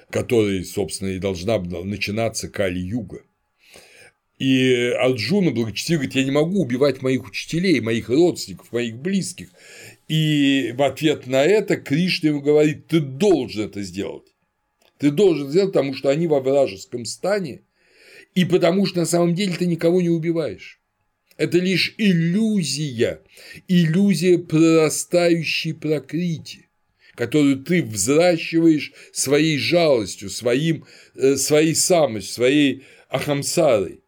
[0.09, 3.21] которая, собственно, и должна была начинаться Кали-Юга.
[4.44, 9.48] И Арджуна благочестиво говорит, я не могу убивать моих учителей, моих родственников, моих близких.
[10.10, 14.28] И в ответ на это Кришна ему говорит, ты должен это сделать.
[14.98, 17.61] Ты должен сделать, потому что они во вражеском стане,
[18.36, 20.82] и потому что на самом деле ты никого не убиваешь.
[21.38, 23.22] Это лишь иллюзия,
[23.70, 26.68] иллюзия прорастающей прокрити,
[27.15, 34.02] которую ты взращиваешь своей жалостью, своим, э, своей самостью, своей ахамсарой.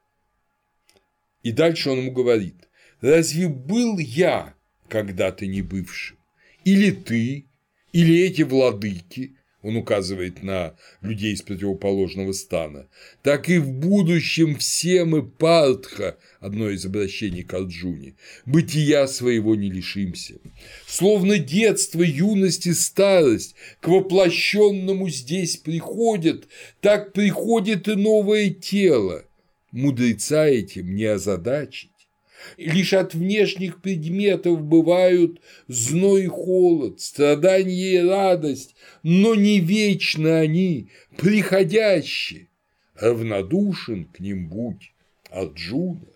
[1.46, 2.56] И дальше он ему говорит,
[3.02, 4.56] разве был я
[4.90, 6.18] когда-то не бывшим?
[6.64, 7.46] Или ты,
[7.94, 12.88] или эти владыки, он указывает на людей из противоположного стана,
[13.22, 18.16] так и в будущем все мы Партха, одно из обращений к Арджуне,
[18.48, 20.40] бытия своего не лишимся.
[20.88, 26.48] Словно детство, юность и старость к воплощенному здесь приходят,
[26.82, 29.26] так приходит и новое тело.
[29.72, 31.92] Мудреца этим не озадачить.
[32.58, 40.90] Лишь от внешних предметов бывают зной и холод, страдание и радость, но не вечно они,
[41.18, 42.50] приходящие.
[42.96, 44.94] Равнодушен к ним будь,
[45.30, 46.08] Арджуна.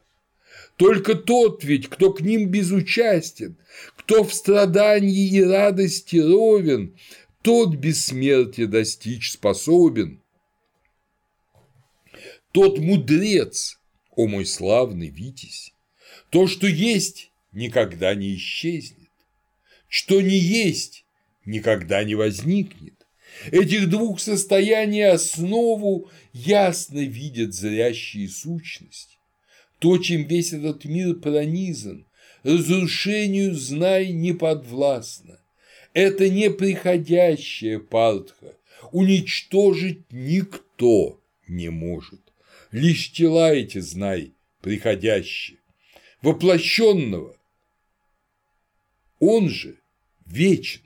[0.78, 3.58] Только тот ведь, кто к ним безучастен,
[3.98, 6.96] кто в страдании и радости ровен,
[7.42, 10.22] тот бессмертия достичь способен.
[12.52, 13.80] Тот мудрец,
[14.16, 15.74] о мой славный Витязь,
[16.32, 19.10] то, что есть, никогда не исчезнет.
[19.88, 21.06] Что не есть,
[21.46, 22.96] никогда не возникнет.
[23.52, 29.18] Этих двух состояний основу ясно видят зрящие сущности.
[29.78, 32.08] То, чем весь этот мир пронизан,
[32.42, 35.40] разрушению, знай, не подвластно.
[35.94, 38.56] Это неприходящая партха,
[38.92, 42.29] уничтожить никто не может.
[42.72, 45.58] Лишь тела эти, знай, приходящие
[46.22, 47.36] воплощенного.
[49.20, 49.80] Он же
[50.26, 50.82] вечен.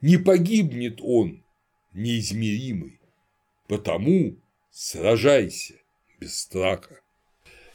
[0.00, 1.44] Не погибнет он,
[1.92, 3.00] неизмеримый.
[3.66, 4.36] Потому
[4.70, 5.74] сражайся
[6.20, 7.00] без страха.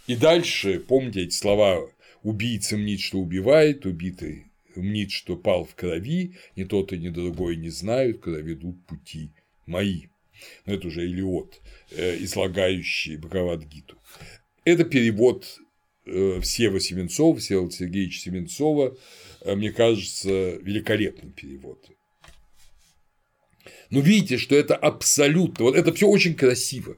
[0.08, 1.90] И дальше, помните эти слова
[2.24, 7.58] «убийца мнит, что убивает, убитый мнит, что пал в крови, ни тот и ни другой
[7.58, 9.32] не знают, куда ведут пути
[9.66, 10.08] мои».
[10.66, 11.62] Но это уже Илиот,
[11.92, 13.98] э, излагающий Бхагавадгиту.
[14.64, 15.46] Это перевод
[16.06, 18.98] Э, Сева Семенцова, Всеволода Сергеевича Семенцова,
[19.42, 21.90] э, мне кажется, великолепный перевод.
[23.92, 26.98] Но видите, что это абсолютно, вот это все очень красиво,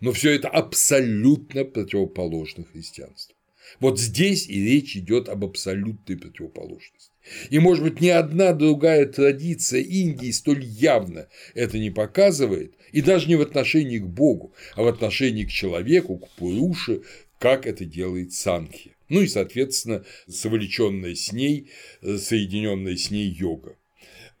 [0.00, 3.36] но все это абсолютно противоположно христианству.
[3.78, 7.11] Вот здесь и речь идет об абсолютной противоположности.
[7.50, 13.28] И, может быть, ни одна другая традиция Индии столь явно это не показывает, и даже
[13.28, 17.02] не в отношении к Богу, а в отношении к человеку, к Пуруше,
[17.38, 18.94] как это делает Санхи.
[19.08, 21.70] Ну и, соответственно, совлеченная с ней,
[22.02, 23.76] соединенная с ней йога.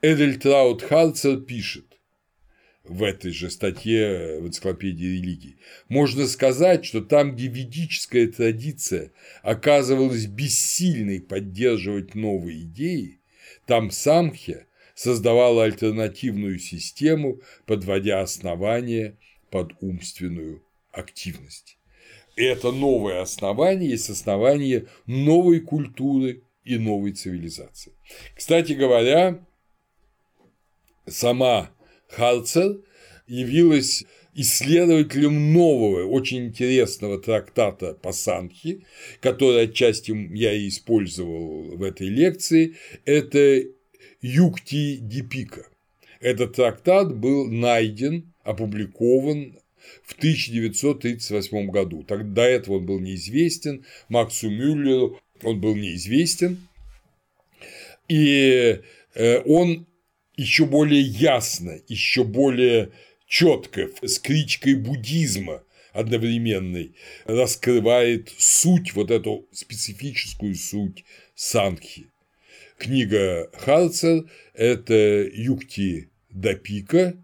[0.00, 1.91] Эдельтраут Харцер пишет
[2.84, 5.56] в этой же статье в энциклопедии религии.
[5.88, 13.20] Можно сказать, что там, где ведическая традиция оказывалась бессильной поддерживать новые идеи,
[13.66, 19.16] там Самхья создавала альтернативную систему, подводя основания
[19.50, 21.78] под умственную активность
[22.36, 27.92] это новое основание есть основание новой культуры и новой цивилизации.
[28.36, 29.44] Кстати говоря,
[31.06, 31.70] сама
[32.12, 32.78] Харцер
[33.26, 38.84] явилась исследователем нового, очень интересного трактата по Санхи,
[39.20, 43.62] который отчасти я и использовал в этой лекции, это
[44.20, 45.66] Юкти Дипика.
[46.20, 49.58] Этот трактат был найден, опубликован
[50.04, 52.04] в 1938 году.
[52.04, 56.68] Так, до этого он был неизвестен, Максу Мюллеру он был неизвестен,
[58.08, 58.80] и
[59.14, 59.86] э, он
[60.36, 62.92] еще более ясно, еще более
[63.26, 66.94] четко с кричкой буддизма одновременной
[67.24, 71.04] раскрывает суть, вот эту специфическую суть
[71.34, 72.06] санхи.
[72.78, 77.16] Книга Харцер– это Юкти Дапика,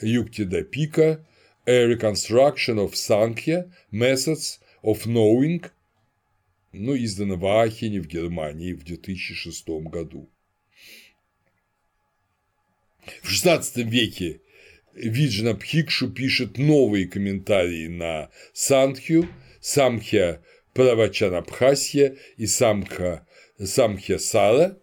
[0.00, 1.26] Юкти Дапика,
[1.66, 5.70] A Reconstruction of Sankhya Methods of Knowing,
[6.72, 10.28] ну, издано в Ахене в Германии в 2006 году.
[13.22, 14.40] В XVI веке
[14.94, 19.28] Виджна Пхикшу пишет новые комментарии на Санхью,
[19.60, 20.42] Самхья
[20.74, 23.26] Правачанабхасья и Самха,
[23.58, 24.78] Самхья Сара,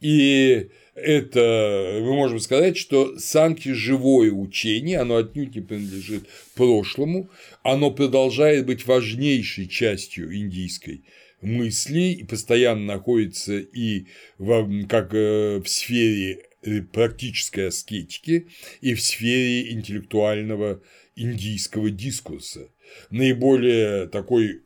[0.00, 6.24] и это мы можем сказать, что санки живое учение, оно отнюдь не принадлежит
[6.54, 7.28] прошлому,
[7.62, 11.04] оно продолжает быть важнейшей частью индийской
[11.42, 14.06] мысли и постоянно находится и
[14.38, 16.44] в, как э, в сфере
[16.92, 18.48] практической аскетики
[18.80, 20.82] и в сфере интеллектуального
[21.14, 22.68] индийского дискурса.
[23.10, 24.62] Наиболее такой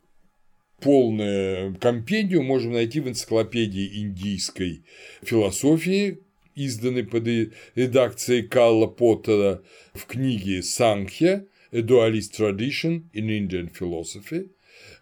[0.79, 4.83] полное компендиум можем найти в энциклопедии индийской
[5.21, 6.19] философии
[6.55, 7.27] изданный под
[7.75, 9.61] редакцией Карла Поттера
[9.93, 11.45] в книге «Санхья.
[11.73, 14.49] A Dualist Tradition in Indian Philosophy»,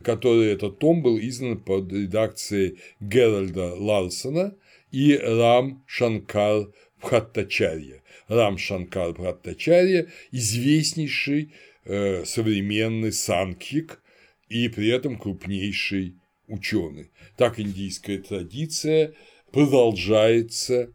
[0.03, 4.55] который этот том был издан под редакцией Геральда Ларсона
[4.91, 6.67] и Рам Шанкар
[7.01, 8.01] Бхаттачарья.
[8.27, 11.53] Рам Шанкар Бхаттачарья– известнейший
[11.85, 14.01] э, современный санкхик
[14.47, 16.15] и при этом крупнейший
[16.47, 17.11] ученый.
[17.37, 19.13] Так индийская традиция
[19.51, 20.93] продолжается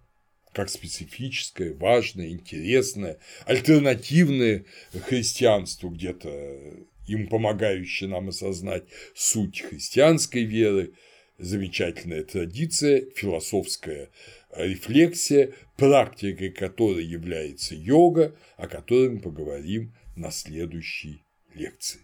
[0.52, 4.64] как специфическое, важное, интересное, альтернативное
[5.06, 6.30] христианству, где-то
[7.08, 10.92] им помогающее нам осознать суть христианской веры,
[11.38, 14.10] замечательная традиция, философская
[14.56, 21.24] рефлексия, практикой которой является йога, о которой мы поговорим на следующей
[21.54, 22.03] лекции.